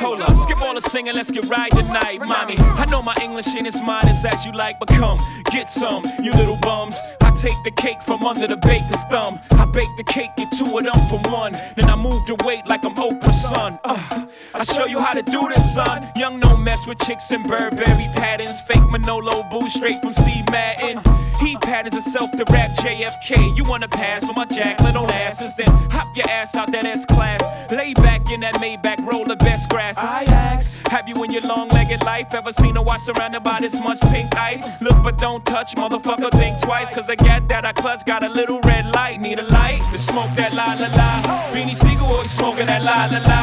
hold 0.00 0.22
up, 0.22 0.34
skip 0.38 0.62
all 0.62 0.74
the 0.74 0.80
singing, 0.80 1.14
let's 1.14 1.30
get 1.30 1.44
right 1.50 1.70
tonight, 1.70 2.20
mommy. 2.24 2.56
I 2.58 2.86
know 2.90 3.02
my 3.02 3.14
English 3.20 3.54
ain't 3.54 3.66
as 3.66 3.82
modest 3.82 4.24
as 4.24 4.46
you 4.46 4.52
like, 4.52 4.80
but 4.80 4.88
come, 4.88 5.18
get 5.52 5.68
some, 5.68 6.02
you 6.22 6.32
little 6.32 6.56
bums. 6.62 6.96
Take 7.40 7.62
the 7.62 7.70
cake 7.70 8.02
from 8.02 8.24
under 8.24 8.48
the 8.48 8.56
baker's 8.56 9.04
thumb. 9.04 9.38
I 9.52 9.64
bake 9.66 9.94
the 9.96 10.02
cake, 10.02 10.30
get 10.36 10.50
two 10.50 10.76
of 10.76 10.82
them 10.82 10.98
for 11.08 11.30
one. 11.30 11.52
Then 11.76 11.88
I 11.88 11.94
move 11.94 12.26
the 12.26 12.34
weight 12.44 12.66
like 12.66 12.84
I'm 12.84 12.96
Oprah's 12.96 13.42
son. 13.48 13.78
Uh, 13.84 14.26
I 14.54 14.64
show 14.64 14.86
you 14.86 14.98
how 14.98 15.14
to 15.14 15.22
do 15.22 15.48
this, 15.48 15.74
son. 15.74 16.04
Young 16.16 16.40
no 16.40 16.56
mess 16.56 16.84
with 16.84 16.98
chicks 16.98 17.30
and 17.30 17.46
Burberry 17.46 18.08
patterns. 18.16 18.60
Fake 18.62 18.82
Manolo 18.90 19.44
boo 19.50 19.68
straight 19.68 20.00
from 20.00 20.12
Steve 20.12 20.50
Madden. 20.50 21.00
He 21.38 21.56
patterns 21.58 21.94
himself 21.94 22.32
to 22.32 22.44
rap 22.50 22.70
JFK. 22.78 23.56
You 23.56 23.62
wanna 23.64 23.86
pass 23.86 24.26
for 24.26 24.32
my 24.32 24.44
Jacqueline 24.44 24.96
on 24.96 25.08
asses? 25.12 25.54
Then 25.56 25.68
hop 25.90 26.16
your 26.16 26.28
ass 26.28 26.56
out 26.56 26.72
that 26.72 26.84
S 26.84 27.06
class. 27.06 27.40
Lay 27.70 27.94
back 27.94 28.32
in 28.32 28.40
that 28.40 28.54
Maybach, 28.54 29.06
roll 29.06 29.24
the 29.24 29.36
best 29.36 29.70
grass. 29.70 29.96
I 29.98 30.24
ask, 30.24 30.88
have 30.88 31.08
you 31.08 31.22
in 31.22 31.32
your 31.32 31.42
long 31.42 31.68
legged 31.68 32.02
life 32.02 32.34
ever 32.34 32.50
seen 32.50 32.76
a 32.76 32.82
watch 32.82 33.02
surrounded 33.02 33.44
by 33.44 33.60
this 33.60 33.78
much 33.80 34.00
pink 34.10 34.34
ice? 34.36 34.82
Look 34.82 35.00
but 35.04 35.18
don't 35.18 35.44
touch, 35.44 35.76
motherfucker, 35.76 36.30
think 36.32 36.60
twice. 36.60 36.90
Cause 36.90 37.06
the 37.06 37.16
that 37.48 37.64
I 37.64 37.72
clutch 37.72 38.04
got 38.06 38.22
a 38.22 38.28
little 38.28 38.60
red 38.60 38.84
light. 38.94 39.20
Need 39.20 39.38
a 39.38 39.42
light 39.42 39.80
to 39.92 39.98
smoke 39.98 40.30
that 40.36 40.54
la 40.54 40.74
la 40.80 40.88
la. 40.96 41.10
Beanie 41.52 41.74
Sigel 41.74 42.06
always 42.06 42.30
smoking 42.30 42.66
that 42.66 42.82
la 42.82 43.06
la 43.12 43.20
la. 43.26 43.40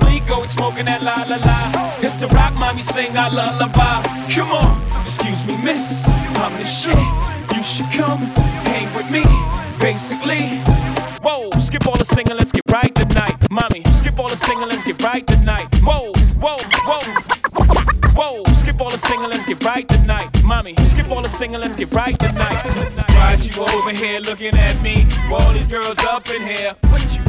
Bleek 0.00 0.28
always 0.30 0.50
smoking 0.50 0.86
that 0.86 1.02
la 1.02 1.24
la 1.28 1.36
la. 1.36 1.58
It's 2.00 2.16
the 2.16 2.28
rock 2.28 2.54
mommy 2.54 2.82
sing 2.82 3.16
our 3.16 3.30
lullaby. 3.30 4.02
Come 4.28 4.52
on, 4.52 4.82
excuse 5.00 5.46
me, 5.46 5.56
miss. 5.62 6.08
I'm 6.36 6.52
the 6.58 6.64
shit. 6.64 6.98
You 7.56 7.62
should 7.62 7.90
come 7.90 8.20
hang 8.68 8.92
with 8.94 9.10
me, 9.10 9.24
basically. 9.80 10.60
Whoa, 11.22 11.50
skip 11.58 11.86
all 11.86 11.96
the 11.96 12.04
singing, 12.04 12.36
let's 12.36 12.52
get 12.52 12.62
right 12.70 12.94
tonight. 12.94 13.36
Mommy, 13.50 13.82
skip 13.92 14.18
all 14.18 14.28
the 14.28 14.36
singing, 14.36 14.68
let's 14.68 14.84
get 14.84 15.02
right 15.02 15.26
tonight. 15.26 15.68
Whoa, 15.82 16.12
whoa, 16.38 16.58
whoa. 16.84 17.00
Whoa, 18.16 18.42
skip 18.76 18.84
all 18.84 18.90
the 18.90 18.98
singing, 18.98 19.30
let's 19.30 19.46
get 19.46 19.64
right 19.64 19.88
tonight. 19.88 20.42
Mommy, 20.44 20.74
skip 20.84 21.10
all 21.10 21.22
the 21.22 21.28
singing, 21.28 21.60
let's 21.60 21.76
get 21.76 21.92
right 21.94 22.18
tonight. 22.18 22.62
Why 23.08 23.36
you 23.40 23.62
over 23.62 23.90
here 23.90 24.20
looking 24.20 24.54
at 24.54 24.82
me? 24.82 25.06
All 25.30 25.52
these 25.54 25.66
girls 25.66 25.98
up 26.00 26.28
in 26.28 26.42
here. 26.42 26.74
What 26.90 27.00
you? 27.16 27.24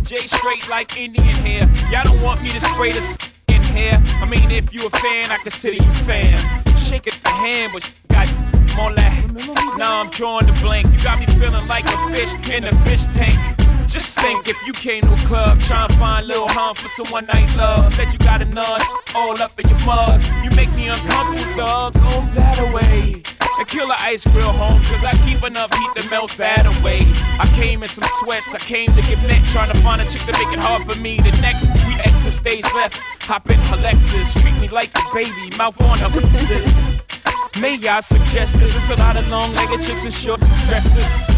J 0.00 0.26
straight 0.26 0.68
like 0.70 0.96
Indian 0.96 1.26
hair. 1.26 1.70
Y'all 1.90 2.04
don't 2.04 2.22
want 2.22 2.40
me 2.40 2.48
to 2.48 2.60
spray 2.60 2.92
the 2.92 3.30
in 3.48 3.62
here. 3.62 4.02
I 4.22 4.24
mean, 4.24 4.50
if 4.50 4.72
you 4.72 4.86
a 4.86 4.90
fan, 4.90 5.30
I 5.30 5.36
consider 5.42 5.76
you 5.76 5.92
fan. 6.08 6.38
Shake 6.78 7.06
it 7.06 7.20
the 7.22 7.28
hand, 7.28 7.72
but 7.74 7.86
you 7.86 7.94
got 8.08 8.28
more 8.74 8.94
that. 8.94 9.76
Now 9.76 10.00
I'm 10.00 10.08
drawing 10.08 10.46
the 10.46 10.58
blank. 10.62 10.90
You 10.92 10.98
got 11.04 11.18
me 11.20 11.26
feeling 11.38 11.68
like 11.68 11.84
a 11.84 12.14
fish 12.14 12.32
in 12.50 12.64
a 12.64 12.84
fish 12.84 13.04
tank. 13.06 13.36
Just 13.90 14.16
think 14.16 14.46
if 14.46 14.56
you 14.64 14.72
came 14.72 15.02
to 15.02 15.12
a 15.12 15.16
club 15.26 15.58
trying 15.58 15.88
to 15.88 15.96
find 15.96 16.26
little 16.28 16.46
hum 16.46 16.76
for 16.76 16.86
some 16.88 17.10
one 17.12 17.26
night 17.26 17.54
love. 17.56 17.92
Said 17.92 18.12
you 18.12 18.18
got 18.20 18.40
a 18.40 18.44
nut 18.44 18.82
all 19.16 19.36
up 19.42 19.58
in 19.58 19.68
your 19.68 19.84
mug. 19.84 20.22
You 20.44 20.50
make 20.54 20.72
me 20.74 20.86
uncomfortable, 20.86 21.56
dog. 21.56 21.94
Go 21.94 22.22
that 22.38 22.58
away. 22.70 23.22
And 23.58 23.68
kill 23.68 23.88
the 23.88 24.00
ice 24.00 24.24
grill 24.24 24.52
home, 24.52 24.80
cause 24.82 25.02
I 25.02 25.12
keep 25.26 25.42
enough 25.42 25.74
heat 25.74 26.02
to 26.02 26.08
melt 26.08 26.30
that 26.38 26.64
away. 26.78 27.00
I 27.38 27.50
came 27.56 27.82
in 27.82 27.88
some 27.88 28.08
sweats, 28.20 28.54
I 28.54 28.58
came 28.58 28.94
to 28.94 29.02
get 29.02 29.18
neck, 29.26 29.42
trying 29.44 29.72
to 29.72 29.78
find 29.80 30.00
a 30.00 30.08
chick 30.08 30.22
to 30.22 30.32
make 30.32 30.52
it 30.52 30.60
hard 30.60 30.90
for 30.90 30.98
me. 31.00 31.18
The 31.18 31.32
next, 31.42 31.68
we 31.84 31.94
exit 31.94 32.32
stage 32.32 32.64
left, 32.72 32.96
hop 33.24 33.50
in 33.50 33.58
her 33.58 33.76
Lexus, 33.76 34.40
treat 34.40 34.56
me 34.60 34.68
like 34.68 34.90
a 34.96 35.02
baby, 35.12 35.54
mouth 35.58 35.78
on 35.82 35.98
her 35.98 36.20
this. 36.46 36.96
May 37.60 37.76
I 37.86 38.00
suggest 38.00 38.58
this? 38.58 38.74
It's 38.74 38.88
a 38.88 38.96
lot 38.96 39.18
of 39.18 39.28
long 39.28 39.52
legged 39.52 39.82
chicks 39.82 40.06
in 40.06 40.12
short 40.12 40.40
dresses. 40.64 41.36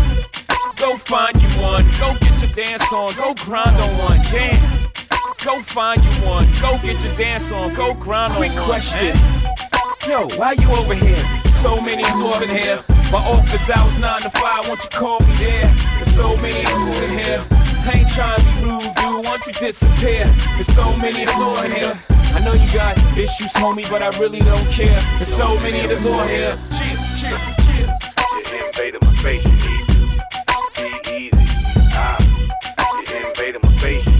Go 0.76 0.96
find 0.96 1.41
one, 1.60 1.84
go 1.98 2.16
get 2.20 2.40
your 2.42 2.52
dance 2.52 2.92
on, 2.92 3.14
go 3.16 3.34
grind 3.44 3.80
on 3.80 3.98
one, 3.98 4.20
damn. 4.30 4.90
Go 5.44 5.60
find 5.62 6.02
you 6.04 6.10
one, 6.26 6.50
go 6.60 6.78
get 6.82 7.02
your 7.02 7.14
dance 7.16 7.50
on, 7.50 7.74
go 7.74 7.94
grind 7.94 8.34
Quick 8.34 8.52
on 8.52 8.68
one. 8.68 8.80
Quick 8.80 8.92
question. 8.92 9.16
Yo, 10.08 10.28
why 10.38 10.52
you 10.52 10.68
over 10.72 10.94
here? 10.94 11.16
So 11.50 11.80
many 11.80 12.04
who's 12.04 12.42
in 12.42 12.50
here. 12.50 12.82
My 13.10 13.18
office 13.18 13.70
hours 13.70 13.98
9 13.98 14.20
to 14.20 14.30
5, 14.30 14.68
won't 14.68 14.82
you 14.82 14.88
call 14.90 15.20
me 15.20 15.32
there? 15.34 15.74
There's 15.96 16.14
so 16.14 16.36
many 16.36 16.64
who's 16.64 17.00
in 17.00 17.18
here. 17.18 17.44
I 17.50 17.98
ain't 17.98 18.08
trying 18.08 18.38
to 18.38 18.44
be 18.44 18.52
rude, 18.64 18.82
dude, 18.82 19.24
won't 19.24 19.46
you 19.46 19.52
disappear? 19.52 20.24
There's 20.54 20.66
so 20.74 20.96
many 20.96 21.24
that's 21.24 21.38
all 21.38 21.56
here. 21.62 21.98
I 22.34 22.40
know 22.40 22.54
you 22.54 22.66
got 22.72 22.96
issues, 23.18 23.52
homie, 23.52 23.88
but 23.90 24.02
I 24.02 24.08
really 24.18 24.40
don't 24.40 24.70
care. 24.70 24.98
There's 25.18 25.28
so 25.28 25.58
many 25.58 25.86
that's 25.86 26.06
all 26.06 26.22
here. 26.26 26.58
Chill, 26.70 26.96
chill, 27.14 27.38
chill. 27.66 27.90
You 28.50 28.66
invaded 28.66 29.02
my 29.02 29.14
space, 29.14 29.81
you 33.52 33.58
invaded 33.58 33.70
my 33.70 33.76
space, 33.76 34.11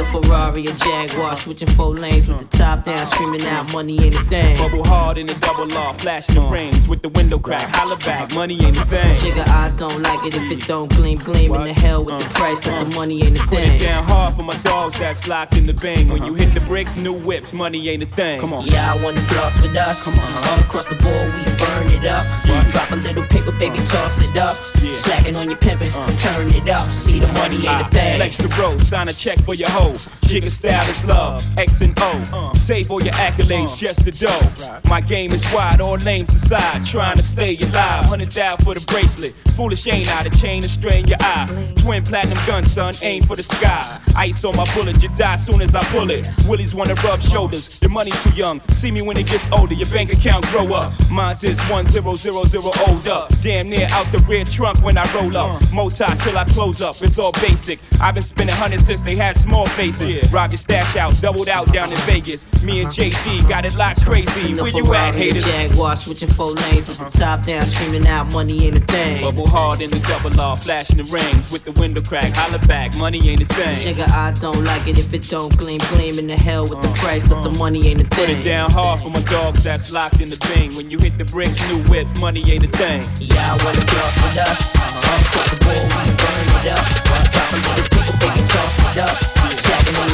In 0.00 0.06
the 0.06 0.22
Ferrari 0.22 0.66
or 0.66 0.72
Jaguar, 0.72 1.36
switching 1.36 1.68
four 1.68 1.94
lanes 1.94 2.26
with 2.26 2.38
the 2.38 2.56
top 2.56 2.84
down, 2.86 3.06
screaming 3.06 3.42
out 3.42 3.70
money 3.70 4.02
ain't 4.02 4.14
a 4.14 4.24
thing. 4.24 4.56
Bubble 4.56 4.82
hard 4.82 5.18
in 5.18 5.26
the 5.26 5.34
double 5.34 5.66
law, 5.66 5.92
flashing 5.92 6.36
the 6.36 6.40
rings 6.40 6.88
with 6.88 7.02
the 7.02 7.10
window 7.10 7.38
crack. 7.38 7.68
Holla 7.74 7.98
back, 7.98 8.34
money 8.34 8.54
ain't 8.64 8.78
a 8.78 8.86
thing. 8.86 9.14
Jigga, 9.16 9.46
I 9.48 9.68
don't 9.76 10.00
like 10.00 10.24
it 10.24 10.34
if 10.34 10.50
it 10.50 10.66
don't 10.66 10.90
gleam, 10.90 11.18
gleam 11.18 11.54
in 11.54 11.64
the 11.64 11.74
hell 11.74 12.02
with 12.02 12.18
the 12.18 12.24
uh, 12.24 12.30
price, 12.30 12.58
cause 12.60 12.88
the 12.88 12.96
uh. 12.96 12.98
money 12.98 13.22
ain't 13.22 13.38
a 13.38 13.42
Put 13.42 13.58
it 13.58 13.68
thing. 13.68 13.80
down 13.80 14.04
hard 14.04 14.34
for 14.36 14.42
my 14.42 14.56
dogs 14.62 14.98
that's 14.98 15.28
locked 15.28 15.58
in 15.58 15.66
the 15.66 15.74
bang. 15.74 16.08
When 16.08 16.24
you 16.24 16.32
hit 16.32 16.54
the 16.54 16.60
bricks, 16.60 16.96
new 16.96 17.12
whips, 17.12 17.52
money 17.52 17.86
ain't 17.90 18.02
a 18.02 18.06
thing. 18.06 18.40
Come 18.40 18.54
on. 18.54 18.64
Yeah, 18.64 18.94
I 18.94 19.04
wanna 19.04 19.20
floss 19.20 19.60
with 19.60 19.76
us. 19.76 20.04
Come 20.04 20.14
on, 20.24 20.48
all 20.48 20.60
across 20.60 20.88
the 20.88 20.96
board, 20.96 21.30
we 21.34 21.44
burn 21.60 21.92
it 21.92 22.06
up. 22.08 22.24
Drop 22.70 22.90
a 22.90 22.96
little 22.96 23.24
paper, 23.24 23.52
baby, 23.58 23.78
uh. 23.78 23.86
toss 23.86 24.22
it 24.22 24.34
up. 24.38 24.56
Slacking 24.94 25.36
on 25.36 25.50
your 25.50 25.58
pimpin', 25.58 25.92
turn 26.18 26.46
it 26.54 26.70
up. 26.70 26.90
See 26.90 27.20
the 27.20 27.26
money 27.34 27.56
ain't 27.56 27.66
a 27.66 27.84
ah. 27.84 27.88
thing. 27.92 28.18
Flex 28.18 28.38
the 28.38 28.48
road, 28.60 28.80
sign 28.80 29.08
a 29.08 29.12
check 29.12 29.38
for 29.40 29.54
your 29.54 29.68
hoe. 29.68 29.89
Jigga 29.92 30.50
style 30.50 30.88
is 30.88 31.04
love, 31.04 31.40
X 31.58 31.80
and 31.80 31.96
O. 32.00 32.52
Save 32.54 32.90
all 32.90 33.02
your 33.02 33.12
accolades, 33.14 33.72
uh. 33.72 33.76
just 33.76 34.04
the 34.04 34.12
dough. 34.12 34.80
My 34.88 35.00
game 35.00 35.32
is 35.32 35.44
wide, 35.52 35.80
all 35.80 35.96
names 35.98 36.32
aside. 36.32 36.84
Trying 36.84 37.16
to 37.16 37.22
stay 37.22 37.56
alive, 37.56 38.04
hundred 38.04 38.32
thousand 38.32 38.64
for 38.64 38.74
the 38.74 38.84
bracelet. 38.86 39.34
Foolish 39.56 39.86
ain't 39.88 40.08
I, 40.16 40.22
the 40.22 40.30
chain 40.30 40.62
to 40.62 40.68
strain 40.68 41.06
your 41.06 41.18
eye. 41.20 41.46
Twin 41.76 42.02
platinum 42.02 42.38
gun, 42.46 42.62
son, 42.64 42.94
aim 43.02 43.22
for 43.22 43.36
the 43.36 43.42
sky. 43.42 44.00
Ice 44.16 44.44
on 44.44 44.56
my 44.56 44.64
bullet, 44.74 45.02
you 45.02 45.08
die 45.16 45.36
soon 45.36 45.60
as 45.62 45.74
I 45.74 45.82
pull 45.92 46.10
it. 46.12 46.28
Willies 46.48 46.74
wanna 46.74 46.94
rub 47.04 47.20
shoulders, 47.20 47.78
the 47.80 47.88
money's 47.88 48.22
too 48.22 48.34
young. 48.34 48.60
See 48.68 48.90
me 48.90 49.02
when 49.02 49.16
it 49.16 49.26
gets 49.26 49.50
older, 49.52 49.74
your 49.74 49.88
bank 49.90 50.12
account 50.12 50.46
grow 50.46 50.66
up. 50.68 50.92
Mine's 51.10 51.42
is 51.44 51.60
one 51.68 51.86
zero 51.86 52.14
zero 52.14 52.44
zero 52.44 52.70
old 52.86 53.06
up. 53.08 53.30
Damn 53.42 53.68
near 53.68 53.86
out 53.90 54.06
the 54.12 54.24
rear 54.28 54.44
trunk 54.44 54.82
when 54.82 54.96
I 54.96 55.04
roll 55.14 55.36
up. 55.36 55.62
Uh. 55.62 55.74
Moti 55.74 56.04
till 56.18 56.38
I 56.38 56.44
close 56.44 56.80
up, 56.80 56.96
it's 57.02 57.18
all 57.18 57.32
basic. 57.32 57.80
I've 58.00 58.14
been 58.14 58.22
spending 58.22 58.54
hundred 58.56 58.80
since 58.80 59.00
they 59.00 59.16
had 59.16 59.36
small 59.36 59.64
faces. 59.80 60.32
Rob 60.32 60.52
your 60.52 60.58
stash 60.58 60.96
out, 60.96 61.12
doubled 61.20 61.48
out 61.48 61.72
down 61.72 61.90
in 61.90 61.98
Vegas. 61.98 62.44
Me 62.62 62.80
and 62.80 62.86
uh-huh. 62.86 63.08
JD 63.08 63.48
got 63.48 63.64
it 63.64 63.76
locked 63.76 64.04
crazy. 64.04 64.48
In 64.48 64.54
the 64.54 64.62
Where 64.62 64.76
you 64.76 64.94
at, 64.94 65.14
haters? 65.14 65.44
Jaguar, 65.44 65.96
switching 65.96 66.28
four 66.28 66.52
lanes 66.52 66.88
with 66.88 66.98
the 66.98 67.06
uh-huh. 67.06 67.36
top 67.36 67.42
down, 67.42 67.64
screaming 67.66 68.06
out 68.06 68.32
money 68.32 68.66
ain't 68.66 68.76
a 68.76 68.80
thing. 68.80 69.20
Bubble 69.20 69.48
hard 69.48 69.80
in 69.80 69.90
the 69.90 70.00
double 70.00 70.30
law, 70.36 70.56
flashing 70.56 70.98
the 70.98 71.04
rings 71.04 71.52
with 71.52 71.64
the 71.64 71.72
window 71.80 72.02
crack. 72.02 72.34
Holla 72.34 72.58
back, 72.68 72.96
money 72.96 73.20
ain't 73.24 73.42
a 73.42 73.46
thing. 73.46 73.78
Jigga, 73.78 74.08
I 74.10 74.32
don't 74.32 74.62
like 74.64 74.86
it 74.86 74.98
if 74.98 75.12
it 75.14 75.22
don't 75.28 75.56
gleam, 75.56 75.80
gleam 75.90 76.18
in 76.18 76.26
the 76.26 76.36
hell 76.36 76.62
with 76.62 76.82
the 76.82 76.88
uh-huh. 76.88 77.06
price, 77.06 77.28
but 77.28 77.42
the 77.42 77.56
money 77.58 77.86
ain't 77.88 78.00
a 78.00 78.04
Put 78.04 78.26
thing. 78.26 78.36
it 78.36 78.44
down 78.44 78.70
hard 78.70 79.00
for 79.00 79.10
my 79.10 79.22
dogs 79.22 79.62
that's 79.62 79.92
locked 79.92 80.20
in 80.20 80.28
the 80.28 80.38
bing. 80.52 80.74
When 80.76 80.90
you 80.90 80.98
hit 80.98 81.16
the 81.16 81.24
bricks, 81.24 81.56
new 81.68 81.80
whip, 81.88 82.06
money 82.20 82.42
ain't 82.50 82.64
a 82.64 82.68
thing. 82.68 83.00
Yeah, 83.20 83.54
I 83.54 83.64
wanna 83.64 83.80
floss 83.88 84.14
with 84.20 84.38
us. 84.44 84.60
All 85.08 85.20
across 85.24 85.48
the 85.48 85.58
board, 85.64 85.88
we 85.88 86.12
burn 86.20 86.46
it 86.60 86.68
up. 86.76 86.84
Drop 87.32 87.52
a 87.52 87.56
little 87.56 87.88
paper, 87.88 88.16
baby, 88.20 88.42
toss 88.48 88.96
it 88.96 89.00
up. 89.00 89.40
Slacking 89.70 89.96
on. 89.96 90.10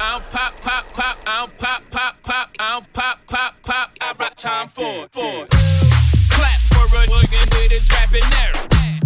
I'll 0.00 0.20
pop, 0.20 0.54
pop, 0.62 0.92
pop, 0.92 1.18
I'll 1.26 1.48
pop, 1.48 1.82
pop, 1.90 2.22
pop, 2.22 2.50
I'll 2.60 2.82
pop, 2.92 3.18
pop, 3.26 3.54
pop. 3.64 3.90
I 4.00 4.14
got 4.14 4.36
time 4.36 4.68
for 4.68 5.08
for. 5.10 5.48
Clap 6.30 6.60
for 6.70 6.84
a 6.94 7.06
nigga 7.08 7.40
with 7.56 7.72
his 7.72 7.90
rapping 7.90 8.22
there. 8.30 8.52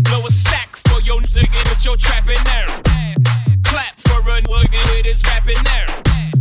Blow 0.00 0.28
stack 0.28 0.76
for 0.76 1.00
your 1.00 1.22
nigga 1.22 1.70
with 1.70 1.82
your 1.86 1.96
trapping 1.96 2.44
there. 2.44 2.68
Clap 3.64 3.98
for 4.00 4.20
a 4.28 4.42
nigga 4.42 4.94
with 4.94 5.06
his 5.06 5.22
rapping 5.24 5.56
there. 5.64 5.86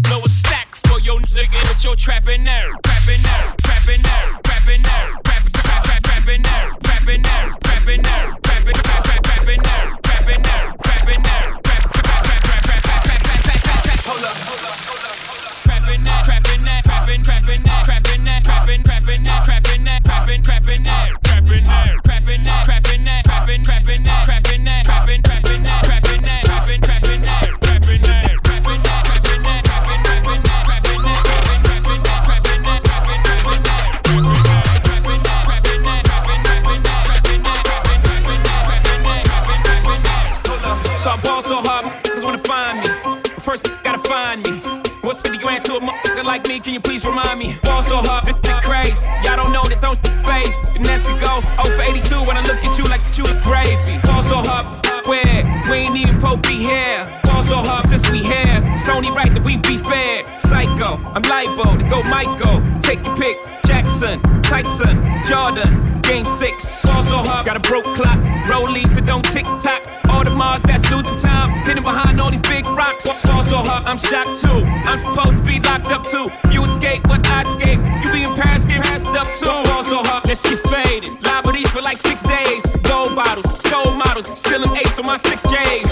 Blow 0.02 0.28
stack 0.28 0.76
for 0.76 1.00
your 1.00 1.22
nigga 1.22 1.70
with 1.70 1.84
your 1.86 1.96
trapping 1.96 2.44
there. 2.44 2.72
Trapping 2.84 3.22
there, 3.24 3.56
trapping 3.64 4.02
there, 4.02 4.41
like 46.32 46.48
me? 46.48 46.62
Can 46.62 46.74
you 46.74 46.80
please 46.80 47.04
remind 47.04 47.38
me? 47.38 47.52
Fall 47.68 47.84
so 47.84 47.98
hard, 47.98 48.24
it's 48.26 48.66
crazy. 48.66 49.04
Y'all 49.22 49.36
don't 49.36 49.52
know 49.52 49.66
that 49.68 49.82
don't 49.82 50.00
phase. 50.24 50.56
And 50.76 50.86
that's 50.86 51.04
could 51.04 51.20
go 51.20 51.44
0 51.60 51.76
for 51.76 51.84
82 51.84 52.24
when 52.24 52.38
I 52.40 52.44
look 52.48 52.64
at 52.64 52.72
you 52.80 52.86
like 52.88 53.04
you 53.20 53.28
the 53.28 53.36
gravy. 53.44 54.00
Fall 54.08 54.24
so 54.24 54.38
hard, 54.40 54.64
where 55.12 55.44
we 55.68 55.76
ain't 55.84 55.98
even 55.98 56.22
Pope 56.22 56.42
be 56.44 56.56
here. 56.56 57.04
Fall 57.28 57.44
so 57.44 57.58
hard 57.58 57.84
since 57.86 58.10
we 58.10 58.24
here. 58.24 58.64
It's 58.80 58.88
only 58.88 59.12
right 59.12 59.28
that 59.36 59.44
we 59.44 59.58
be 59.58 59.76
fair. 59.76 60.24
Psycho, 60.40 61.04
I'm 61.12 61.24
libo 61.28 61.76
to 61.76 61.86
go 61.92 62.00
Michael. 62.04 62.64
Take 62.80 63.04
your 63.04 63.18
pick. 63.18 63.36
Jackson, 63.68 64.24
Tyson, 64.42 65.04
Jordan. 65.28 66.00
Game 66.02 66.26
six, 66.26 66.82
fall 66.82 67.04
so 67.04 67.18
hard, 67.18 67.46
got 67.46 67.58
a 67.58 67.60
broke 67.60 67.92
clock. 67.92 68.20
Rollies 68.48 68.96
that 68.96 69.06
don't 69.06 69.28
tick 69.36 69.46
tock. 69.60 69.84
All 70.08 70.24
the 70.24 70.32
Mars 70.32 70.62
Hard, 73.64 73.86
I'm 73.86 73.98
shocked 73.98 74.42
too. 74.42 74.64
I'm 74.90 75.00
supposed 75.00 75.38
to 75.38 75.44
be 75.44 75.60
locked 75.60 75.88
up 75.88 76.06
too. 76.06 76.30
You 76.52 76.64
escape, 76.64 77.04
but 77.04 77.26
I 77.28 77.42
escape. 77.44 77.80
You 78.04 78.12
be 78.12 78.24
in 78.24 78.34
Paris, 78.36 78.66
get 78.66 78.84
passed 78.84 79.08
up 79.08 79.28
too. 79.38 79.70
Fall 79.70 79.84
so 79.84 80.04
hard, 80.04 80.26
let's 80.26 80.42
get 80.42 80.60
faded. 80.68 81.14
Liberties 81.26 81.70
for 81.72 81.82
like 81.82 81.98
six 81.98 82.24
days. 82.24 82.66
Gold 82.84 83.16
bottles, 83.16 83.48
soul 83.70 83.92
models, 83.94 84.28
spilling 84.38 84.76
ace 84.76 84.98
on 85.00 85.06
my 85.06 85.18
six 85.18 85.42
J's. 85.44 85.91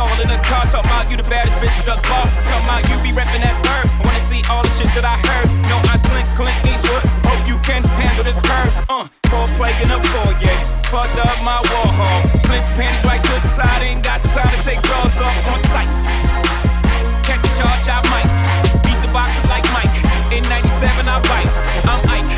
All 0.00 0.16
in 0.16 0.32
the 0.32 0.40
car. 0.40 0.64
Talk 0.72 0.88
about 0.88 1.12
you 1.12 1.20
the 1.20 1.28
baddest 1.28 1.52
bitch 1.60 1.76
thus 1.84 2.00
far. 2.08 2.24
Talk 2.48 2.64
about 2.64 2.88
you 2.88 2.96
be 3.04 3.12
reppin' 3.12 3.44
that 3.44 3.52
bird. 3.60 3.84
I 3.84 4.00
wanna 4.00 4.24
see 4.24 4.40
all 4.48 4.64
the 4.64 4.72
shit 4.72 4.88
that 4.96 5.04
I 5.04 5.12
heard. 5.28 5.44
No, 5.68 5.76
I 5.92 6.00
slink 6.00 6.24
Clint 6.32 6.56
Eastwood. 6.64 7.04
Hope 7.28 7.44
you 7.44 7.60
can 7.68 7.84
handle 8.00 8.24
this 8.24 8.40
curve. 8.40 8.72
Uh, 8.88 9.04
four 9.28 9.44
plaguing 9.60 9.92
up 9.92 10.00
four, 10.08 10.32
yeah. 10.40 10.56
Fucked 10.88 11.20
up 11.20 11.36
my 11.44 11.60
Warhol. 11.68 12.24
Slip 12.48 12.64
panties 12.80 13.04
right 13.04 13.20
to 13.20 13.34
the 13.44 13.52
side. 13.52 13.84
Ain't 13.84 14.00
got 14.00 14.24
time 14.32 14.48
to 14.48 14.60
take 14.64 14.80
drawers 14.88 15.20
off 15.20 15.36
on 15.52 15.60
sight. 15.68 15.90
Catch 17.28 17.44
a 17.44 17.50
charge, 17.60 17.84
I 17.92 18.00
might. 18.08 18.28
Beat 18.80 18.96
the 19.04 19.12
boxer 19.12 19.44
like 19.52 19.68
Mike. 19.76 19.92
In 20.32 20.48
97, 20.48 21.12
I 21.12 21.20
bite. 21.28 21.52
I'm 21.84 22.00
Ike. 22.08 22.32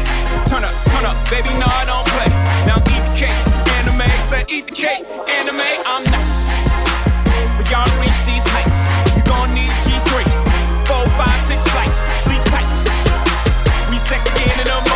Turn 0.51 0.67
up, 0.67 0.75
turn 0.91 1.07
up, 1.07 1.15
baby, 1.31 1.55
no, 1.63 1.71
I 1.71 1.87
don't 1.87 2.07
play. 2.11 2.27
Now 2.67 2.83
eat 2.91 3.07
the 3.07 3.15
cake, 3.15 3.39
Anna 3.79 3.95
Mae. 3.95 4.11
Say 4.19 4.43
eat 4.51 4.67
the 4.67 4.75
cake, 4.75 5.07
Anna 5.31 5.55
Mae. 5.55 5.79
I'm 5.87 6.03
nice. 6.11 6.92
Y'all 7.73 7.89
reach 7.99 8.13
these 8.27 8.45
heights, 8.53 8.85
you 9.17 9.23
gon' 9.25 9.55
need 9.55 9.67
a 9.67 9.79
G3. 9.81 10.29
Four, 10.85 11.09
five, 11.17 11.41
six 11.49 11.65
flights, 11.73 12.05
sleep 12.21 12.43
tight. 12.53 12.69
We 13.89 13.97
sex 13.97 14.29
again 14.29 14.53
in 14.61 14.67
the 14.67 14.92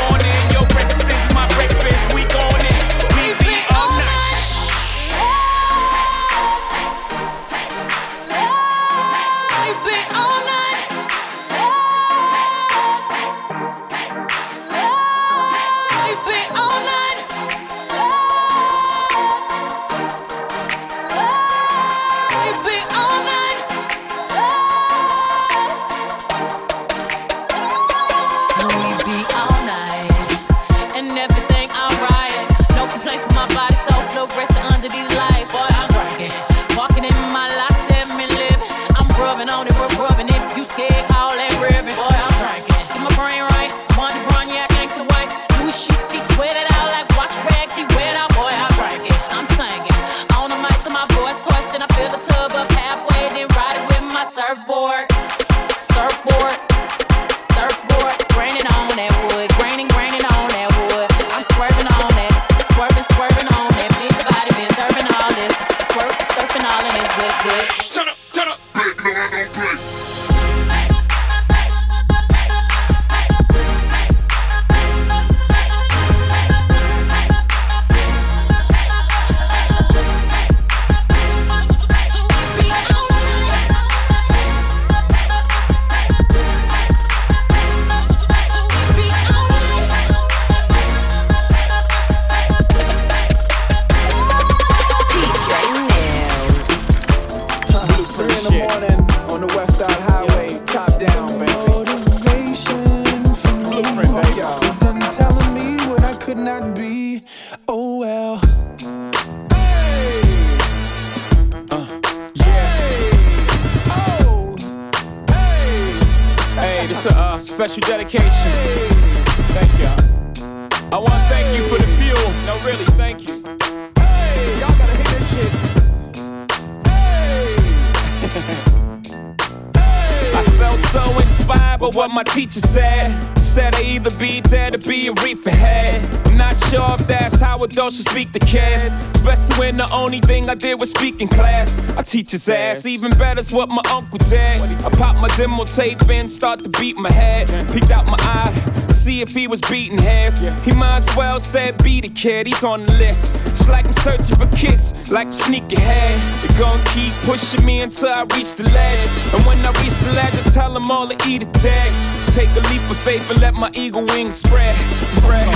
so 131.37 131.66
by 131.91 131.97
what 131.97 132.11
my 132.11 132.23
teacher 132.23 132.61
said. 132.61 133.11
Said 133.39 133.75
I 133.75 133.83
either 133.83 134.11
be 134.19 134.41
dead 134.41 134.75
or 134.75 134.79
be 134.79 135.09
a 135.09 135.13
reefer 135.23 135.51
head. 135.51 136.03
I'm 136.27 136.37
not 136.37 136.57
sure 136.57 136.97
if 136.99 137.07
that's 137.07 137.41
how 137.41 137.63
adults 137.63 137.97
should 137.97 138.09
speak 138.09 138.33
to 138.33 138.39
kids. 138.41 138.87
Especially 139.15 139.57
when 139.57 139.77
the 139.77 139.91
only 139.93 140.21
thing 140.21 140.51
I 140.51 140.55
did 140.55 140.79
was 140.79 140.91
speak 140.91 141.21
in 141.21 141.29
class. 141.29 141.77
I 141.97 142.03
teach 142.03 142.33
his 142.33 142.49
ass. 142.49 142.85
Even 142.87 143.11
better's 143.13 143.53
what 143.53 143.69
my 143.69 143.83
uncle 143.91 144.19
did. 144.19 144.61
I 144.61 144.91
pop 144.91 145.17
my 145.17 145.29
demo 145.37 145.65
tape 145.65 146.09
in, 146.11 146.29
start 146.29 146.63
to 146.65 146.69
beat 146.69 146.97
my 146.97 147.11
head. 147.11 147.49
Peeked 147.73 147.91
out 147.91 148.07
my 148.07 148.17
eye, 148.19 148.53
see 148.91 149.23
if 149.23 149.31
he 149.31 149.47
was 149.47 149.61
beating 149.63 149.99
heads. 149.99 150.39
He 150.65 150.73
might 150.73 150.97
as 150.97 151.17
well 151.17 151.41
said 151.41 151.83
be 151.83 152.01
the 152.01 152.09
kid, 152.09 152.47
he's 152.47 152.65
on 152.65 152.85
the 152.85 152.93
list. 152.95 153.33
It's 153.47 153.69
like 153.69 153.87
I'm 153.87 153.93
searching 153.93 154.37
for 154.37 154.49
kids, 154.49 155.11
like 155.11 155.33
sneak 155.33 155.73
ahead. 155.73 156.17
They 156.43 156.59
gon' 156.59 156.81
keep 156.87 157.15
pushing 157.23 157.65
me 157.65 157.81
until 157.81 158.09
I 158.09 158.23
reach 158.35 158.55
the 158.57 158.65
ledge. 158.65 159.35
And 159.35 159.47
when 159.47 159.59
I 159.65 159.71
reach 159.83 159.97
the 160.01 160.13
ledge, 160.13 160.35
I 160.35 160.43
tell 160.51 160.75
them 160.75 160.91
all 160.91 161.09
to 161.09 161.17
eat 161.27 161.43
a 161.43 161.47
tag. 161.77 161.93
Take 162.33 162.51
a 162.51 162.61
leap 162.71 162.83
of 162.91 162.99
faith 162.99 163.29
and 163.31 163.41
let 163.41 163.55
my 163.55 163.71
eagle 163.75 164.05
wings 164.05 164.37
spread. 164.37 164.75
Spread. 165.21 165.47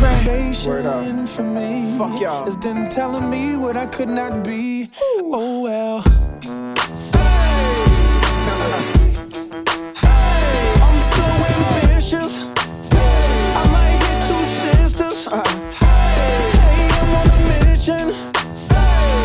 Motivation 0.00 1.26
for 1.26 1.42
me. 1.42 1.96
Fuck 1.98 2.20
y'all. 2.20 2.46
It's 2.46 2.56
done 2.56 2.88
telling 2.88 3.28
me 3.28 3.56
what 3.56 3.76
I 3.76 3.86
could 3.86 4.08
not 4.08 4.44
be. 4.44 4.90
Oh 5.00 5.62
well. 5.64 6.04
I'm 10.04 10.98
so 11.16 11.26
ambitious. 11.56 12.32
I 13.60 13.64
might 13.74 13.96
hit 14.04 14.18
two 14.28 14.44
sisters. 14.62 15.26
Uh, 15.28 15.42
Hey, 15.80 16.88
I'm 17.00 17.10
on 17.20 17.28
a 17.36 17.38
mission. 17.50 18.06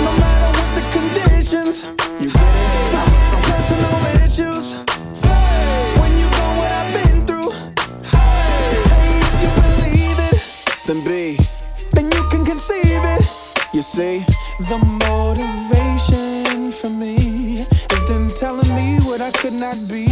No 0.06 0.12
matter 0.24 0.50
what 0.58 0.70
the 0.78 0.84
conditions. 0.98 1.76
You 2.22 2.30
get 2.32 2.56
it? 2.98 3.03
See, 13.84 14.20
the 14.60 14.78
motivation 15.12 16.72
for 16.72 16.90
me 16.90 17.66
is 17.68 18.08
them 18.08 18.32
telling 18.32 18.74
me 18.76 18.98
what 19.04 19.20
I 19.20 19.32
could 19.32 19.54
not 19.54 19.88
be. 19.88 20.08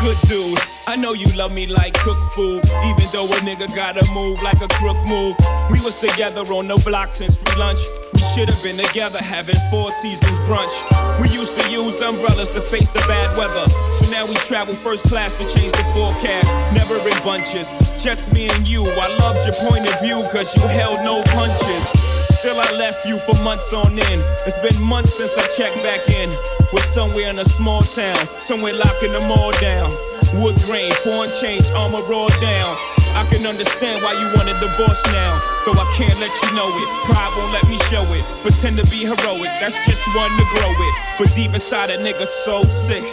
Good 0.00 0.18
dude, 0.28 0.58
I 0.86 0.96
know 0.96 1.14
you 1.14 1.26
love 1.36 1.52
me 1.54 1.66
like 1.66 1.94
cook 1.94 2.18
food. 2.32 2.62
Even 2.84 3.06
though 3.12 3.26
a 3.26 3.38
nigga 3.40 3.74
gotta 3.74 4.04
move 4.12 4.42
like 4.42 4.60
a 4.60 4.68
crook 4.68 4.96
move. 5.06 5.36
We 5.70 5.80
was 5.80 5.98
together 5.98 6.42
on 6.52 6.68
the 6.68 6.76
block 6.84 7.08
since 7.08 7.38
free 7.38 7.58
lunch. 7.58 7.80
We 8.12 8.20
should 8.32 8.48
have 8.48 8.62
been 8.62 8.76
together 8.76 9.18
having 9.18 9.56
four 9.70 9.90
seasons 9.92 10.38
brunch. 10.48 10.76
We 11.20 11.28
used 11.28 11.58
to 11.60 11.70
use 11.70 12.00
umbrellas 12.00 12.50
to 12.52 12.60
face 12.60 12.90
the 12.90 13.00
bad 13.08 13.36
weather. 13.36 13.66
So 13.96 14.10
now 14.10 14.26
we 14.26 14.34
travel 14.48 14.74
first 14.74 15.04
class 15.04 15.34
to 15.34 15.44
change 15.48 15.72
the 15.72 15.84
forecast. 15.94 16.52
Never 16.74 16.96
in 16.96 17.16
bunches, 17.24 17.72
just 18.02 18.32
me 18.32 18.48
and 18.50 18.68
you. 18.68 18.84
I 18.84 19.08
loved 19.20 19.46
your 19.46 19.54
point 19.68 19.88
of 19.88 20.00
view, 20.00 20.22
cause 20.32 20.54
you 20.56 20.66
held 20.68 21.04
no 21.04 21.22
punches. 21.32 22.09
Still, 22.40 22.56
I 22.56 22.72
left 22.80 23.04
you 23.04 23.18
for 23.18 23.36
months 23.44 23.70
on 23.74 23.92
end. 23.92 24.24
It's 24.48 24.56
been 24.64 24.80
months 24.88 25.12
since 25.12 25.36
I 25.36 25.44
checked 25.60 25.76
back 25.84 26.08
in. 26.08 26.32
We're 26.72 26.88
somewhere 26.88 27.28
in 27.28 27.38
a 27.38 27.44
small 27.44 27.82
town, 27.82 28.16
somewhere 28.40 28.72
locking 28.72 29.12
them 29.12 29.28
all 29.28 29.52
down. 29.60 29.92
Wood 30.40 30.56
grain, 30.64 30.90
foreign 31.04 31.28
change, 31.36 31.68
armor 31.76 32.00
rolled 32.08 32.32
down. 32.40 32.80
I 33.12 33.28
can 33.28 33.44
understand 33.44 34.00
why 34.00 34.16
you 34.16 34.24
wanted 34.40 34.56
divorce 34.56 35.04
now. 35.12 35.36
Though 35.68 35.76
I 35.76 35.84
can't 36.00 36.16
let 36.16 36.32
you 36.32 36.56
know 36.56 36.72
it. 36.72 36.88
Pride 37.12 37.28
won't 37.36 37.52
let 37.52 37.68
me 37.68 37.76
show 37.92 38.08
it. 38.16 38.24
Pretend 38.40 38.80
to 38.80 38.88
be 38.88 39.04
heroic, 39.04 39.52
that's 39.60 39.76
just 39.84 40.00
one 40.16 40.32
to 40.40 40.44
grow 40.56 40.72
it. 40.72 40.94
But 41.20 41.28
deep 41.36 41.52
inside 41.52 41.90
a 41.90 42.00
nigga 42.00 42.24
so 42.24 42.62
sick. 42.64 43.04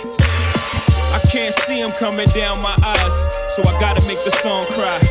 I 1.11 1.19
can't 1.27 1.53
see 1.67 1.83
him 1.83 1.91
coming 1.99 2.31
down 2.31 2.63
my 2.63 2.79
eyes, 2.79 3.15
so 3.51 3.59
I 3.67 3.75
gotta 3.75 3.99
make 4.07 4.23
the 4.23 4.31
song 4.39 4.67
cry. 4.71 5.03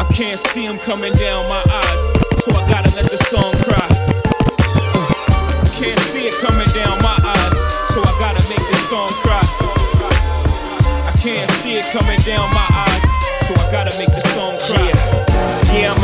I 0.00 0.08
can't 0.16 0.40
see 0.40 0.64
him 0.64 0.78
coming 0.78 1.12
down 1.12 1.46
my 1.48 1.62
eyes, 1.68 2.13
so 2.44 2.52
I 2.52 2.68
gotta 2.68 2.92
let 2.92 3.08
the 3.08 3.16
song 3.32 3.56
cry. 3.64 3.88
I 3.88 5.68
can't 5.80 6.00
see 6.12 6.28
it 6.28 6.36
coming 6.44 6.68
down 6.76 7.00
my 7.00 7.16
eyes, 7.24 7.56
so 7.88 8.04
I 8.04 8.12
gotta 8.20 8.44
make 8.52 8.60
the 8.60 8.80
song 8.92 9.08
cry. 9.24 9.40
I 11.08 11.12
can't 11.24 11.50
see 11.64 11.80
it 11.80 11.86
coming 11.88 12.20
down 12.28 12.44
my 12.52 12.68
eyes, 12.84 13.02
so 13.48 13.56
I 13.56 13.64
gotta 13.72 13.96
make 13.96 14.12
the 14.12 14.20
song 14.36 14.60
cry. 14.60 14.92
Yeah, 15.72 15.96
I'm 15.96 16.03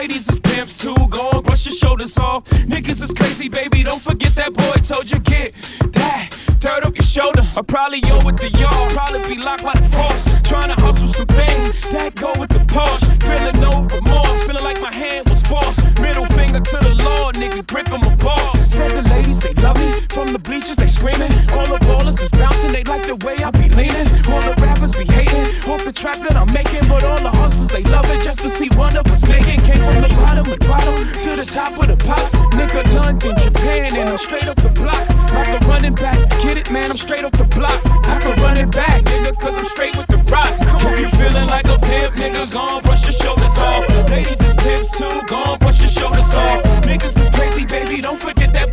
Ladies 0.00 0.30
is 0.30 0.40
pimps 0.40 0.78
too, 0.78 0.94
go 1.10 1.28
on, 1.28 1.42
brush 1.42 1.66
your 1.66 1.74
shoulders 1.74 2.16
off. 2.16 2.44
Niggas 2.44 3.02
is 3.02 3.12
crazy, 3.12 3.50
baby, 3.50 3.82
don't 3.82 4.00
forget 4.00 4.34
that 4.34 4.54
boy 4.54 4.80
told 4.82 5.10
you 5.10 5.18
get 5.18 5.52
that. 5.92 6.30
Dirt 6.58 6.86
up 6.86 6.96
your 6.96 7.04
shoulder. 7.10 7.42
I 7.56 7.62
probably 7.62 8.00
owe 8.04 8.28
it 8.28 8.38
to 8.38 8.48
y'all. 8.50 8.88
Probably 8.90 9.34
be 9.34 9.42
locked 9.42 9.64
by 9.64 9.74
the 9.74 9.86
force. 9.96 10.24
Trying 10.42 10.68
to 10.68 10.80
hustle 10.80 11.08
some 11.08 11.26
things 11.26 11.88
that 11.88 12.14
go 12.14 12.32
with 12.38 12.50
the 12.50 12.60
Porsche. 12.70 13.06
Feeling 13.26 13.60
no 13.60 13.82
remorse. 13.82 14.42
Feeling 14.46 14.62
like 14.62 14.80
my 14.80 14.92
hand 14.92 15.28
was 15.28 15.42
forced. 15.42 15.80
Middle 15.98 16.26
finger 16.26 16.60
to 16.60 16.76
the 16.76 16.94
law, 17.02 17.32
nigga, 17.32 17.66
gripping 17.66 18.00
my 18.00 18.14
balls. 18.16 18.60
Said 18.72 18.94
the 18.94 19.02
ladies, 19.02 19.40
they 19.40 19.54
love 19.54 19.76
me. 19.76 20.00
From 20.10 20.32
the 20.32 20.38
bleachers, 20.38 20.76
they 20.76 20.86
screaming. 20.86 21.32
All 21.50 21.66
the 21.66 21.78
ballers 21.78 22.22
is 22.22 22.30
bouncing. 22.30 22.72
They 22.72 22.84
like 22.84 23.06
the 23.06 23.16
way 23.26 23.36
I 23.42 23.50
be 23.50 23.68
leaning. 23.68 24.06
All 24.30 24.42
the 24.42 24.54
rappers 24.62 24.92
be 24.92 25.04
hating. 25.04 25.46
Off 25.68 25.84
the 25.84 25.92
trap 25.92 26.22
that 26.22 26.36
I'm 26.36 26.52
making. 26.52 26.86
But 26.88 27.02
all 27.02 27.20
the 27.20 27.30
hustlers, 27.30 27.68
they 27.68 27.82
love 27.82 28.06
it 28.06 28.22
just 28.22 28.40
to 28.42 28.48
see 28.48 28.68
one 28.70 28.96
of 28.96 29.06
us 29.08 29.26
making. 29.26 29.62
Came 29.62 29.82
from 29.82 30.00
the 30.00 30.08
bottom 30.14 30.46
of 30.46 30.58
the 30.58 30.64
bottom 30.64 30.94
to 31.18 31.36
the 31.36 31.44
top 31.44 31.76
of 31.82 31.88
the 31.88 31.96
pops. 31.96 32.32
Nigga, 32.54 32.82
London, 32.94 33.36
Japan, 33.36 33.96
and 33.96 34.08
I'm 34.08 34.16
straight 34.16 34.46
off 34.46 34.56
the 34.56 34.70
block. 34.70 35.08
Like 35.34 35.60
a 35.60 35.64
running 35.66 35.94
back. 35.94 36.18
Get 36.40 36.56
it, 36.56 36.70
man, 36.70 36.90
I'm 36.90 36.99
straight 37.00 37.24
off 37.24 37.32
the 37.32 37.44
block. 37.44 37.80
I 37.84 38.20
can 38.20 38.40
run 38.42 38.56
it 38.58 38.70
back, 38.70 39.04
nigga, 39.04 39.38
cause 39.38 39.56
I'm 39.56 39.64
straight 39.64 39.96
with 39.96 40.06
the 40.08 40.18
rock. 40.30 40.54
Come 40.66 40.82
if 40.92 41.00
you 41.00 41.08
feeling 41.18 41.48
like 41.48 41.66
a 41.66 41.78
pimp, 41.78 42.14
nigga, 42.14 42.50
go 42.50 42.58
on, 42.58 42.82
brush 42.82 43.04
your 43.04 43.12
shoulders 43.12 43.56
off. 43.58 43.88
Ladies 44.08 44.40
is 44.40 44.54
pimps 44.56 44.90
too, 44.90 45.22
go 45.26 45.36
on, 45.36 45.58
brush 45.58 45.80
your 45.80 45.88
shoulders 45.88 46.32
off. 46.34 46.62
Niggas 46.84 47.18
is 47.18 47.30
crazy, 47.30 47.64
baby, 47.64 48.00
don't 48.00 48.20
forget 48.20 48.52
that 48.52 48.69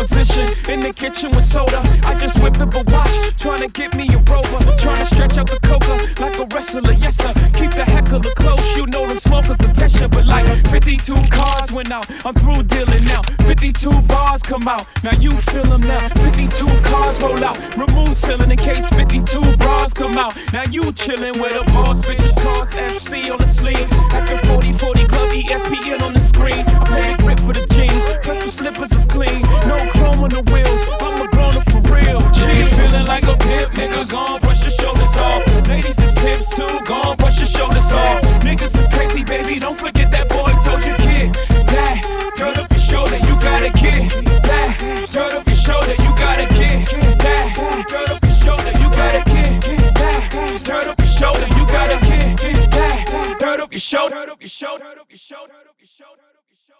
position 0.00 0.48
in 0.70 0.80
the 0.80 0.92
kitchen 0.94 1.30
with 1.36 1.44
soda. 1.44 1.80
I 2.02 2.14
just 2.14 2.40
whipped 2.40 2.60
up 2.60 2.72
a 2.74 2.82
watch, 2.90 3.36
trying 3.36 3.60
to 3.60 3.68
get 3.68 3.94
me 3.94 4.08
a 4.08 4.18
rover. 4.18 4.60
Trying 4.78 5.00
to 5.00 5.04
stretch 5.04 5.36
out 5.36 5.50
the 5.50 5.60
coca 5.60 5.94
like 6.18 6.38
a 6.38 6.46
wrestler, 6.54 6.92
yes 6.92 7.16
sir. 7.16 7.32
Keep 7.52 7.74
the 7.74 7.84
heck 7.84 8.10
of 8.12 8.24
heckler 8.24 8.34
close, 8.34 8.76
you 8.76 8.86
know 8.86 9.06
them 9.06 9.16
smokers 9.16 9.60
attention. 9.60 10.08
But 10.10 10.24
like 10.24 10.46
52 10.70 11.14
cards 11.30 11.70
went 11.70 11.92
out, 11.92 12.06
I'm 12.24 12.34
through 12.34 12.62
dealing 12.62 13.04
now. 13.04 13.20
52 13.44 14.00
bars 14.02 14.42
come 14.42 14.68
out, 14.68 14.86
now 15.04 15.12
you 15.20 15.36
feel 15.36 15.64
them 15.64 15.82
now. 15.82 16.08
52 16.08 16.66
cards 16.82 17.20
roll 17.20 17.44
out, 17.44 17.58
remove 17.76 18.14
ceiling 18.16 18.50
in 18.50 18.56
case 18.56 18.88
52 18.88 19.56
bras 19.58 19.92
come 19.92 20.16
out. 20.16 20.34
Now 20.54 20.62
you 20.62 20.82
chillin' 20.92 21.38
with 21.38 21.60
a 21.60 21.64
boss, 21.72 22.02
bitch, 22.02 22.24
cards 22.42 22.74
FC 22.74 23.30
on 23.30 23.38
the 23.38 23.46
sleeve. 23.46 23.88
At 24.12 24.28
the 24.30 24.38
40 24.46 24.72
40 24.72 25.06
Club, 25.08 25.28
ESPN 25.30 26.00
on 26.00 26.14
the 26.14 26.20
screen. 26.20 26.60
I 26.60 26.88
pay 26.88 27.12
the 27.12 27.22
grip 27.22 27.40
for 27.40 27.52
the 27.52 27.66
jeans, 27.66 28.04
plus 28.22 28.44
the 28.44 28.50
slippers 28.50 28.92
is 28.92 29.04
clean. 29.04 29.42
No 29.66 29.89
chrome 29.90 30.20
on 30.24 30.30
the 30.30 30.42
wheels. 30.50 30.82
I'm 31.00 31.20
a 31.20 31.28
grown 31.28 31.60
for 31.62 31.80
real. 31.92 32.20
Nigga 32.20 32.68
feeling 32.78 33.06
like 33.06 33.26
a 33.26 33.36
pimp, 33.36 33.72
nigga. 33.72 34.08
Gone, 34.08 34.40
brush 34.40 34.62
your 34.62 34.70
shoulders 34.70 35.16
off. 35.16 35.46
Ladies 35.68 35.98
is 35.98 36.14
pimps 36.14 36.48
too. 36.50 36.80
Gone, 36.84 37.16
brush 37.16 37.38
your 37.38 37.46
shoulders 37.46 37.92
off. 37.92 38.22
Niggas 38.46 38.78
is 38.78 38.88
crazy, 38.88 39.24
baby. 39.24 39.58
Don't 39.58 39.78
forget 39.78 40.10
that 40.10 40.28
boy 40.28 40.52
told 40.64 40.84
you, 40.84 40.94
kid. 41.04 41.34
That 41.66 42.32
turn 42.36 42.56
up 42.56 42.70
your 42.70 42.80
shoulder, 42.80 43.16
you 43.16 43.34
got 43.40 43.62
a 43.62 43.70
kid. 43.70 44.24
That 44.48 45.10
turn 45.10 45.34
up 45.36 45.46
your 45.46 45.56
shoulder, 45.56 45.94
you 45.94 46.10
got 46.24 46.40
a 46.40 46.46
kid. 46.46 46.86
That 47.18 47.86
turn 47.88 48.10
up 48.10 48.22
your 48.22 48.32
shoulder, 48.32 48.72
you 48.80 48.88
got 48.90 49.14
a 49.14 49.22
kid. 49.24 49.62
That 49.94 50.64
turn 50.64 50.88
up 50.88 50.98
your 50.98 51.06
shoulder, 51.06 51.46
you 51.46 51.66
got 51.66 51.90
a 51.90 51.98
kid. 52.06 52.70
That 52.70 53.36
turn 53.38 53.60
up 53.60 53.72
your 53.72 53.80
shoulder, 53.80 54.14
turn 54.14 54.30
up 54.30 54.40
your 54.40 54.48
shoulder, 54.48 54.84
turn 54.84 54.98
up 54.98 55.10
your 55.10 55.18
shoulder. 55.18 55.69